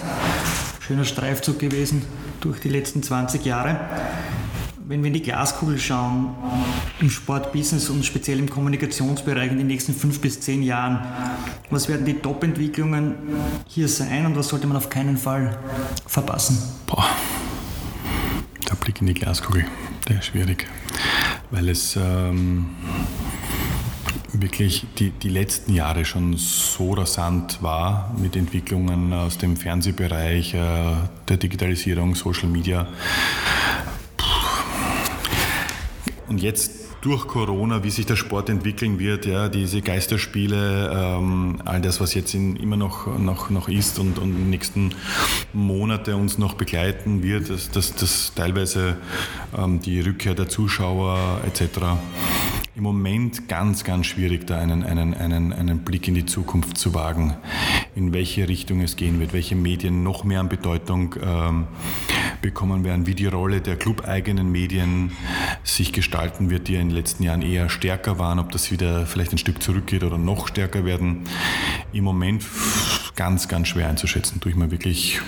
[0.82, 2.02] Schöner Streifzug gewesen
[2.42, 3.80] durch die letzten 20 Jahre.
[4.86, 6.36] Wenn wir in die Glaskugel schauen,
[7.00, 11.00] im Sportbusiness und speziell im Kommunikationsbereich in den nächsten fünf bis zehn Jahren,
[11.70, 13.16] was werden die Top-Entwicklungen
[13.66, 15.58] hier sein und was sollte man auf keinen Fall
[16.06, 16.58] verpassen?
[16.88, 17.06] Boah,
[18.70, 19.66] der Blick in die Glaskugel,
[20.10, 20.68] der ist schwierig,
[21.50, 22.72] weil es ähm,
[24.34, 30.60] wirklich die, die letzten Jahre schon so rasant war mit Entwicklungen aus dem Fernsehbereich, äh,
[31.30, 32.88] der Digitalisierung, Social Media
[36.34, 36.72] und jetzt
[37.02, 42.16] durch Corona, wie sich der Sport entwickeln wird, ja, diese Geisterspiele, ähm, all das, was
[42.16, 44.96] jetzt in, immer noch, noch, noch ist und, und in den nächsten
[45.54, 48.98] Monate uns noch begleiten wird, dass, dass, dass teilweise
[49.56, 51.80] ähm, die Rückkehr der Zuschauer etc.
[52.76, 56.96] Im Moment ganz, ganz schwierig, da einen, einen, einen, einen Blick in die Zukunft zu
[56.96, 57.36] wagen,
[57.96, 61.68] in welche Richtung es gehen wird, welche Medien noch mehr an Bedeutung ähm,
[62.42, 65.12] bekommen werden, wie die Rolle der clubeigenen Medien
[65.64, 69.06] sich gestalten wird, die ja in den letzten Jahren eher stärker waren, ob das wieder
[69.06, 71.26] vielleicht ein Stück zurückgeht oder noch stärker werden.
[71.92, 72.44] Im Moment
[73.16, 74.42] ganz, ganz schwer einzuschätzen.
[74.42, 75.22] Tue ich mir wirklich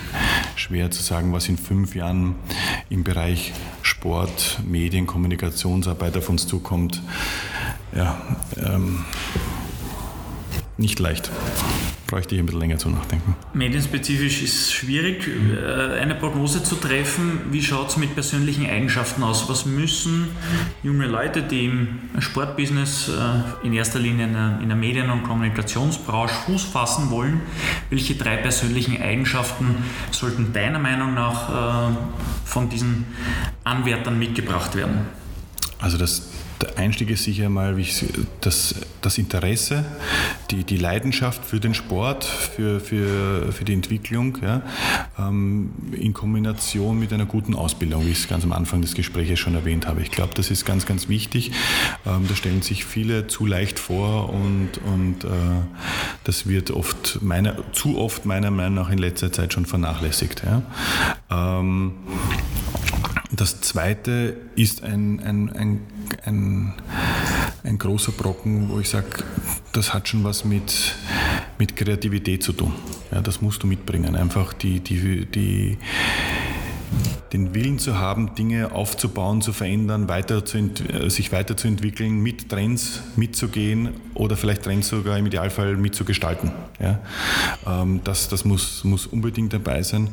[0.55, 2.35] schwer zu sagen, was in fünf Jahren
[2.89, 7.01] im Bereich Sport, Medien, Kommunikationsarbeit auf uns zukommt.
[7.95, 8.21] Ja,
[8.57, 9.05] ähm,
[10.77, 11.31] nicht leicht
[12.07, 13.35] bräuchte ich ein bisschen länger zu nachdenken.
[13.53, 17.41] Medienspezifisch ist es schwierig, äh, eine Prognose zu treffen.
[17.51, 19.49] Wie schaut es mit persönlichen Eigenschaften aus?
[19.49, 20.29] Was müssen
[20.83, 24.25] junge Leute, die im Sportbusiness äh, in erster Linie
[24.61, 27.41] in der Medien- und Kommunikationsbranche Fuß fassen wollen,
[27.89, 29.75] welche drei persönlichen Eigenschaften
[30.11, 31.95] sollten deiner Meinung nach äh,
[32.45, 33.05] von diesen
[33.63, 35.07] Anwärtern mitgebracht werden?
[35.79, 36.29] Also das
[36.61, 37.75] der Einstieg ist sicher mal
[38.41, 39.85] das, das Interesse,
[40.51, 44.61] die, die Leidenschaft für den Sport, für, für, für die Entwicklung, ja,
[45.19, 49.39] ähm, in Kombination mit einer guten Ausbildung, wie ich es ganz am Anfang des Gesprächs
[49.39, 50.01] schon erwähnt habe.
[50.01, 51.51] Ich glaube, das ist ganz, ganz wichtig.
[52.05, 55.27] Ähm, da stellen sich viele zu leicht vor und, und äh,
[56.23, 60.43] das wird oft meiner, zu oft meiner Meinung nach in letzter Zeit schon vernachlässigt.
[60.45, 60.61] Ja.
[63.35, 65.79] Das zweite ist ein, ein, ein,
[66.23, 66.73] ein,
[67.63, 69.07] ein großer Brocken, wo ich sage,
[69.73, 70.95] das hat schon was mit,
[71.57, 72.73] mit Kreativität zu tun.
[73.11, 74.15] Ja, das musst du mitbringen.
[74.15, 75.77] Einfach die, die, die,
[77.33, 83.01] den Willen zu haben, Dinge aufzubauen, zu verändern, weiter zu äh, sich weiterzuentwickeln, mit Trends
[83.15, 86.51] mitzugehen oder vielleicht Trends sogar im Idealfall mitzugestalten.
[86.79, 86.99] Ja?
[87.67, 90.09] Ähm, das das muss, muss unbedingt dabei sein.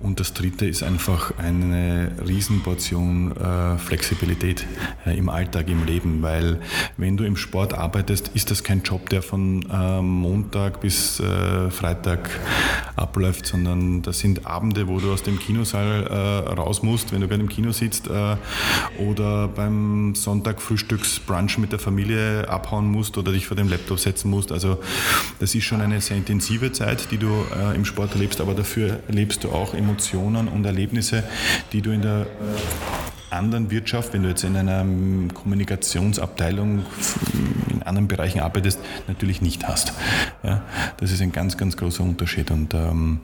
[0.00, 4.66] Und das Dritte ist einfach eine Riesenportion äh, Flexibilität
[5.06, 6.60] äh, im Alltag, im Leben, weil
[6.96, 9.64] wenn du im Sport arbeitest, ist das kein Job, der von
[10.02, 11.22] Montag bis
[11.70, 12.30] Freitag
[12.96, 17.28] abläuft, sondern das sind Abende, wo du aus dem Kinosaal äh, raus musst, wenn du
[17.28, 18.36] gerade im Kino sitzt äh,
[18.98, 24.30] oder beim Sonntag Frühstücksbrunch mit der Familie abhauen musst oder dich vor dem Laptop setzen
[24.30, 24.52] musst.
[24.52, 24.78] Also
[25.40, 29.00] das ist schon eine sehr intensive Zeit, die du äh, im Sport erlebst, aber dafür
[29.08, 31.24] erlebst du auch Emotionen und Erlebnisse,
[31.72, 32.26] die du in der
[33.32, 34.84] anderen Wirtschaft, wenn du jetzt in einer
[35.34, 36.84] Kommunikationsabteilung
[37.70, 38.78] in anderen Bereichen arbeitest,
[39.08, 39.92] natürlich nicht hast.
[40.42, 40.62] Ja,
[40.98, 42.50] das ist ein ganz, ganz großer Unterschied.
[42.50, 43.20] Und ähm,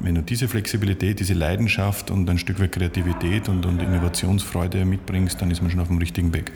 [0.00, 5.40] wenn du diese Flexibilität, diese Leidenschaft und ein Stück weit Kreativität und, und Innovationsfreude mitbringst,
[5.40, 6.52] dann ist man schon auf dem richtigen Weg,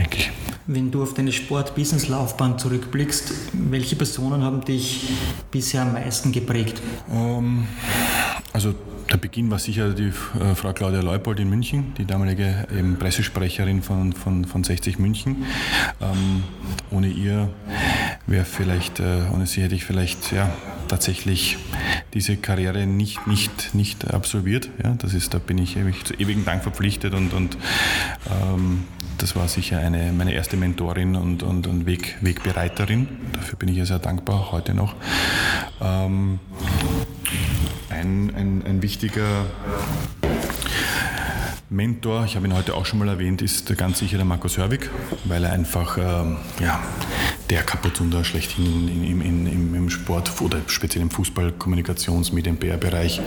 [0.00, 0.30] denke ich.
[0.66, 5.08] Wenn du auf deine Sport-Business-Laufbahn zurückblickst, welche Personen haben dich
[5.50, 6.80] bisher am meisten geprägt?
[7.08, 7.66] Um, ähm,
[8.52, 8.74] also
[9.10, 13.82] der Beginn war sicher die äh, Frau Claudia Leupold in München, die damalige eben Pressesprecherin
[13.82, 15.44] von, von, von 60 München.
[16.00, 16.44] Ähm,
[16.90, 17.48] ohne ihr
[18.26, 20.50] wäre vielleicht, äh, ohne sie hätte ich vielleicht ja,
[20.88, 21.58] tatsächlich
[22.14, 24.68] diese Karriere nicht, nicht, nicht absolviert.
[24.82, 27.56] Ja, das ist, da bin ich ewig, zu ewigen Dank verpflichtet und, und
[28.30, 28.84] ähm,
[29.18, 33.08] das war sicher eine, meine erste Mentorin und, und, und Weg, Wegbereiterin.
[33.34, 34.94] Dafür bin ich ihr sehr dankbar, heute noch.
[35.80, 36.40] Ähm,
[37.90, 39.46] ein, ein, ein wichtiger
[41.68, 44.90] Mentor, ich habe ihn heute auch schon mal erwähnt, ist ganz sicher der Markus Hörwig,
[45.24, 46.80] weil er einfach ähm, ja,
[47.50, 53.20] der Kapuzunder schlechthin im, im, im, Sport oder speziell im Fußball, Kommunikations-, Medien-, PR-Bereich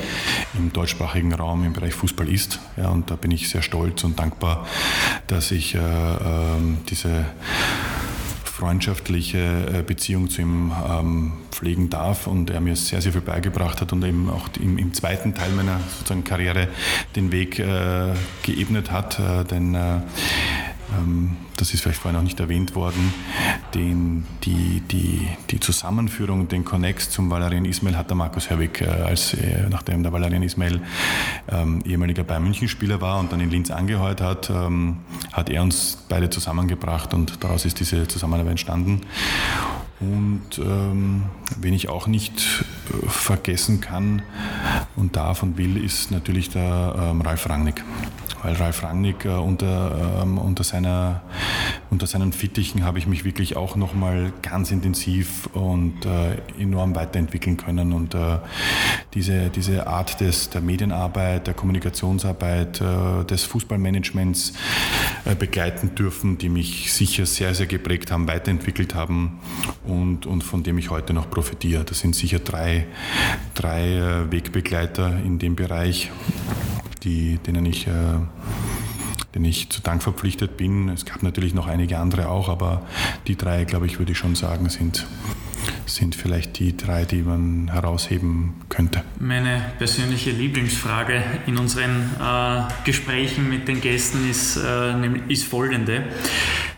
[0.57, 2.59] im deutschsprachigen Raum im Bereich Fußball ist.
[2.77, 4.65] Ja, und da bin ich sehr stolz und dankbar,
[5.27, 6.21] dass ich äh, äh,
[6.89, 7.25] diese
[8.45, 9.39] freundschaftliche
[9.79, 13.91] äh, Beziehung zu ihm ähm, pflegen darf und er mir sehr, sehr viel beigebracht hat
[13.91, 16.69] und eben auch im, im zweiten Teil meiner sozusagen Karriere
[17.17, 18.13] den Weg äh,
[18.43, 20.03] geebnet hat, äh, denn äh, ähm,
[21.55, 23.13] das ist vielleicht vorhin noch nicht erwähnt worden,
[23.73, 28.85] den, die, die, die Zusammenführung, den Connex zum Valerian Ismail hat der Markus Herwig, äh,
[28.85, 30.81] als, äh, nachdem der Valerian Ismail
[31.49, 34.97] ähm, ehemaliger Bayern München-Spieler war und dann in Linz angeheuert hat, ähm,
[35.31, 39.01] hat er uns beide zusammengebracht und daraus ist diese Zusammenarbeit entstanden.
[40.11, 41.23] Und ähm,
[41.59, 44.21] wen ich auch nicht äh, vergessen kann
[44.95, 47.83] und darf und will, ist natürlich der ähm, Ralf Rangnick.
[48.41, 51.21] Weil Ralf Rangnick äh, unter, ähm, unter, seiner,
[51.89, 57.55] unter seinen Fittichen habe ich mich wirklich auch nochmal ganz intensiv und äh, enorm weiterentwickeln
[57.55, 57.93] können.
[57.93, 58.39] Und äh,
[59.13, 64.53] diese, diese Art des, der Medienarbeit, der Kommunikationsarbeit, äh, des Fußballmanagements
[65.39, 69.39] begleiten dürfen, die mich sicher sehr, sehr geprägt haben, weiterentwickelt haben
[70.25, 71.83] und von dem ich heute noch profitiere.
[71.83, 72.87] Das sind sicher drei,
[73.53, 76.11] drei äh, Wegbegleiter in dem Bereich
[77.03, 77.91] die, denen ich, äh,
[79.35, 80.89] denen ich zu Dank verpflichtet bin.
[80.89, 82.83] Es gab natürlich noch einige andere auch, aber
[83.27, 85.05] die drei, glaube ich, würde ich schon sagen, sind,
[85.85, 89.03] sind vielleicht die drei, die man herausheben könnte.
[89.19, 96.03] Meine persönliche Lieblingsfrage in unseren äh, Gesprächen mit den Gästen ist, äh, ist folgende.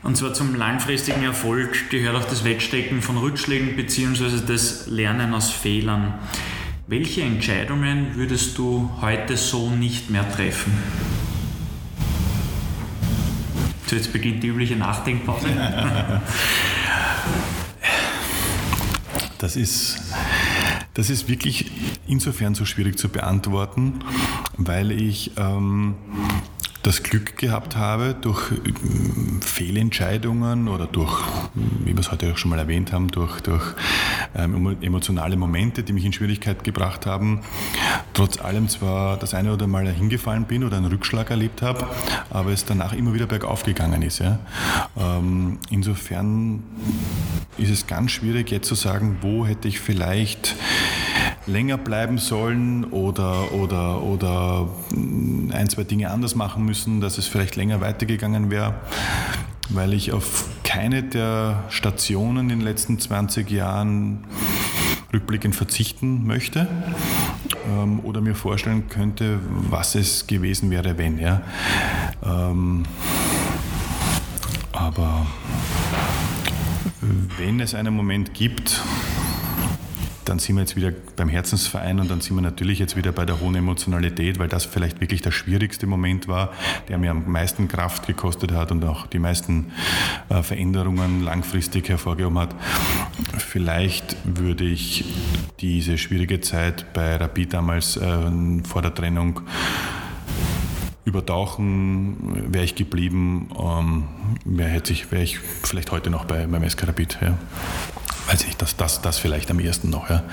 [0.03, 4.41] Und zwar zum langfristigen Erfolg gehört auch das Wegstecken von Rückschlägen bzw.
[4.45, 6.14] das Lernen aus Fehlern.
[6.88, 10.74] Welche Entscheidungen würdest du heute so nicht mehr treffen?
[13.88, 15.48] So, jetzt beginnt die übliche Nachdenkpause.
[19.46, 20.00] Das ist,
[20.96, 21.70] das ist wirklich
[22.08, 24.00] insofern so schwierig zu beantworten,
[24.58, 25.94] weil ich ähm,
[26.82, 28.56] das Glück gehabt habe, durch äh,
[29.42, 31.22] Fehlentscheidungen oder durch,
[31.54, 33.76] wie wir es heute auch schon mal erwähnt haben, durch, durch
[34.36, 37.41] ähm, emotionale Momente, die mich in Schwierigkeit gebracht haben,
[38.14, 41.88] trotz allem zwar das eine oder Mal hingefallen bin oder einen Rückschlag erlebt habe,
[42.30, 44.20] aber es danach immer wieder bergauf gegangen ist.
[44.20, 44.40] Ja.
[44.98, 46.64] Ähm, insofern
[47.57, 50.56] ist es ganz schwierig jetzt zu sagen, wo hätte ich vielleicht
[51.48, 57.56] länger bleiben sollen oder, oder, oder ein, zwei Dinge anders machen müssen, dass es vielleicht
[57.56, 58.76] länger weitergegangen wäre,
[59.70, 64.26] weil ich auf keine der Stationen in den letzten 20 Jahren
[65.14, 66.68] rückblickend verzichten möchte
[67.70, 71.20] ähm, oder mir vorstellen könnte, was es gewesen wäre, wenn.
[71.20, 71.42] Ja.
[72.24, 72.84] Ähm,
[74.72, 75.26] aber
[77.38, 78.82] wenn es einen Moment gibt,
[80.26, 83.26] dann sind wir jetzt wieder beim Herzensverein und dann sind wir natürlich jetzt wieder bei
[83.26, 86.52] der hohen Emotionalität, weil das vielleicht wirklich der schwierigste Moment war,
[86.89, 89.72] der mir am meisten Kraft gekostet hat und auch die meisten
[90.30, 92.56] äh, Veränderungen langfristig hervorgehoben hat.
[93.38, 95.06] Vielleicht würde ich
[95.60, 98.31] diese schwierige Zeit bei Rapid damals äh,
[98.64, 99.41] vor der Trennung
[101.06, 104.06] übertauchen, wäre ich geblieben, ähm,
[104.43, 107.19] wäre ich, wär ich vielleicht heute noch bei, beim SK Rapid.
[107.22, 107.38] Ja.
[108.27, 110.10] Weiß ich das, das, das vielleicht am ersten noch.
[110.10, 110.23] Ja.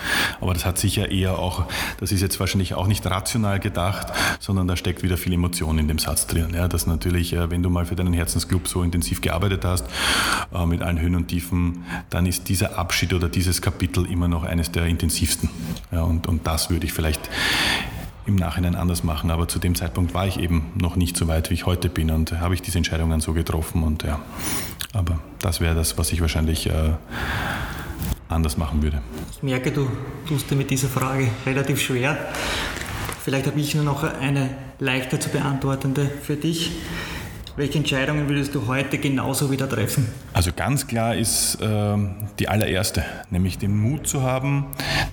[0.40, 1.64] Aber das hat sicher eher auch,
[1.98, 4.08] das ist jetzt wahrscheinlich auch nicht rational gedacht,
[4.40, 6.52] sondern da steckt wieder viel Emotion in dem Satz drin.
[6.54, 6.68] Ja.
[6.68, 9.86] Dass natürlich, äh, wenn du mal für deinen Herzensclub so intensiv gearbeitet hast,
[10.54, 14.44] äh, mit allen Höhen und Tiefen, dann ist dieser Abschied oder dieses Kapitel immer noch
[14.44, 15.48] eines der intensivsten.
[15.90, 16.02] Ja.
[16.02, 17.28] Und, und das würde ich vielleicht
[18.26, 19.30] im Nachhinein anders machen.
[19.30, 22.10] Aber zu dem Zeitpunkt war ich eben noch nicht so weit, wie ich heute bin
[22.10, 23.82] und habe ich diese Entscheidungen so getroffen.
[23.82, 24.20] Und ja,
[24.92, 26.92] aber das wäre das, was ich wahrscheinlich äh,
[28.28, 29.02] anders machen würde.
[29.32, 29.88] Ich merke, du
[30.26, 32.16] tust dir mit dieser Frage relativ schwer.
[33.22, 36.72] Vielleicht habe ich nur noch eine leichter zu beantwortende für dich.
[37.54, 40.08] Welche Entscheidungen würdest du heute genauso wieder treffen?
[40.32, 41.96] Also ganz klar ist äh,
[42.38, 44.68] die allererste, nämlich den Mut zu haben,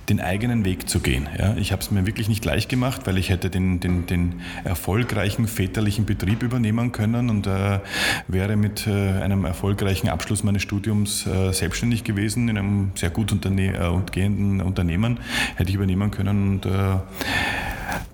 [0.08, 1.28] den eigenen Weg zu gehen.
[1.38, 4.40] Ja, ich habe es mir wirklich nicht leicht gemacht, weil ich hätte den, den, den
[4.64, 7.80] erfolgreichen väterlichen Betrieb übernehmen können und äh,
[8.26, 13.32] wäre mit äh, einem erfolgreichen Abschluss meines Studiums äh, selbstständig gewesen in einem sehr gut
[13.32, 15.20] unterne äh, gehenden Unternehmen,
[15.56, 16.96] hätte ich übernehmen können und äh,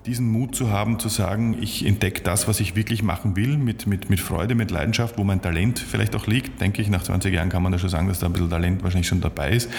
[0.05, 3.87] diesen Mut zu haben, zu sagen, ich entdecke das, was ich wirklich machen will, mit,
[3.87, 6.61] mit, mit Freude, mit Leidenschaft, wo mein Talent vielleicht auch liegt.
[6.61, 8.83] Denke ich, nach 20 Jahren kann man da schon sagen, dass da ein bisschen Talent
[8.83, 9.69] wahrscheinlich schon dabei ist.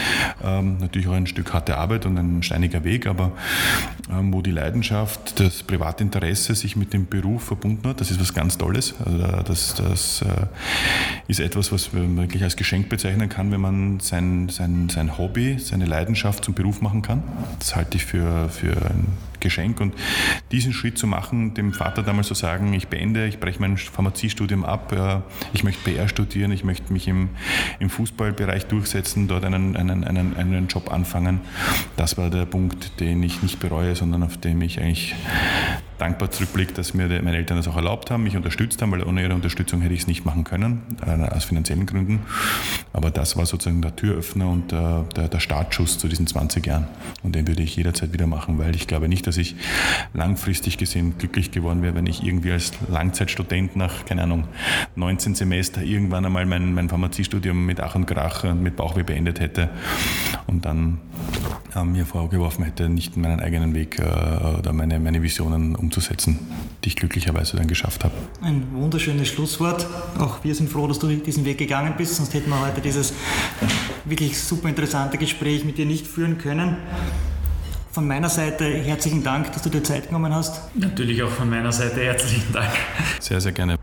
[0.45, 3.33] Ähm, natürlich auch ein Stück harte Arbeit und ein steiniger Weg, aber
[4.11, 8.35] ähm, wo die Leidenschaft, das Privatinteresse sich mit dem Beruf verbunden hat, das ist was
[8.35, 8.95] ganz Tolles.
[9.05, 10.47] Also das, das äh,
[11.29, 15.59] ist etwas, was man wirklich als Geschenk bezeichnen kann, wenn man sein, sein, sein Hobby,
[15.59, 17.23] seine Leidenschaft zum Beruf machen kann.
[17.59, 19.07] Das halte ich für, für ein
[19.41, 19.81] Geschenk.
[19.81, 19.95] Und
[20.53, 24.65] diesen Schritt zu machen, dem Vater damals zu sagen, ich beende, ich breche mein Pharmaziestudium
[24.65, 27.31] ab, ich möchte PR studieren, ich möchte mich im,
[27.79, 31.41] im Fußballbereich durchsetzen, dort einen, einen, einen, einen Job anfangen,
[31.97, 35.15] das war der Punkt, den ich nicht bereue, sondern auf dem ich eigentlich
[35.99, 39.23] dankbar zurückblicke, dass mir meine Eltern das auch erlaubt haben, mich unterstützt haben, weil ohne
[39.23, 42.21] ihre Unterstützung hätte ich es nicht machen können, äh, aus finanziellen Gründen.
[42.93, 46.89] Aber das war sozusagen der Türöffner und der, der, Startschuss zu diesen 20 Jahren.
[47.23, 49.57] Und den würde ich jederzeit wieder machen, weil ich glaube nicht, dass ich
[50.15, 54.45] langfristig gesehen glücklich geworden wäre, wenn ich irgendwie als Langzeitstudent nach, keine Ahnung,
[54.97, 59.41] 19 Semester irgendwann einmal mein, mein Pharmaziestudium mit Ach und Krach und mit Bauchweh beendet
[59.41, 59.71] hätte
[60.47, 60.99] und dann
[61.75, 64.03] äh, mir vorgeworfen hätte, nicht meinen eigenen Weg äh,
[64.59, 66.39] oder meine, meine Visionen umzusetzen,
[66.85, 68.15] die ich glücklicherweise dann geschafft habe.
[68.43, 69.87] Ein wunderschönes Schlusswort.
[70.19, 73.15] Auch wir sind froh, dass du diesen Weg gegangen bist, sonst hätten wir heute dieses
[74.05, 76.77] wirklich super interessante Gespräch mit dir nicht führen können.
[77.91, 80.61] Von meiner Seite herzlichen Dank, dass du dir Zeit genommen hast.
[80.75, 82.71] Natürlich auch von meiner Seite herzlichen Dank.
[83.19, 83.77] Sehr, sehr gerne.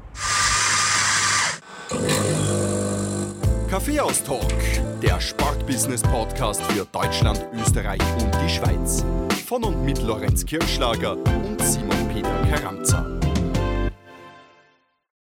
[3.70, 4.54] Kaffeehaus-Talk,
[5.02, 9.04] der Sportbusiness-Podcast für Deutschland, Österreich und die Schweiz.
[9.46, 13.15] Von und mit Lorenz Kirschlager und Simon Peter Karamza.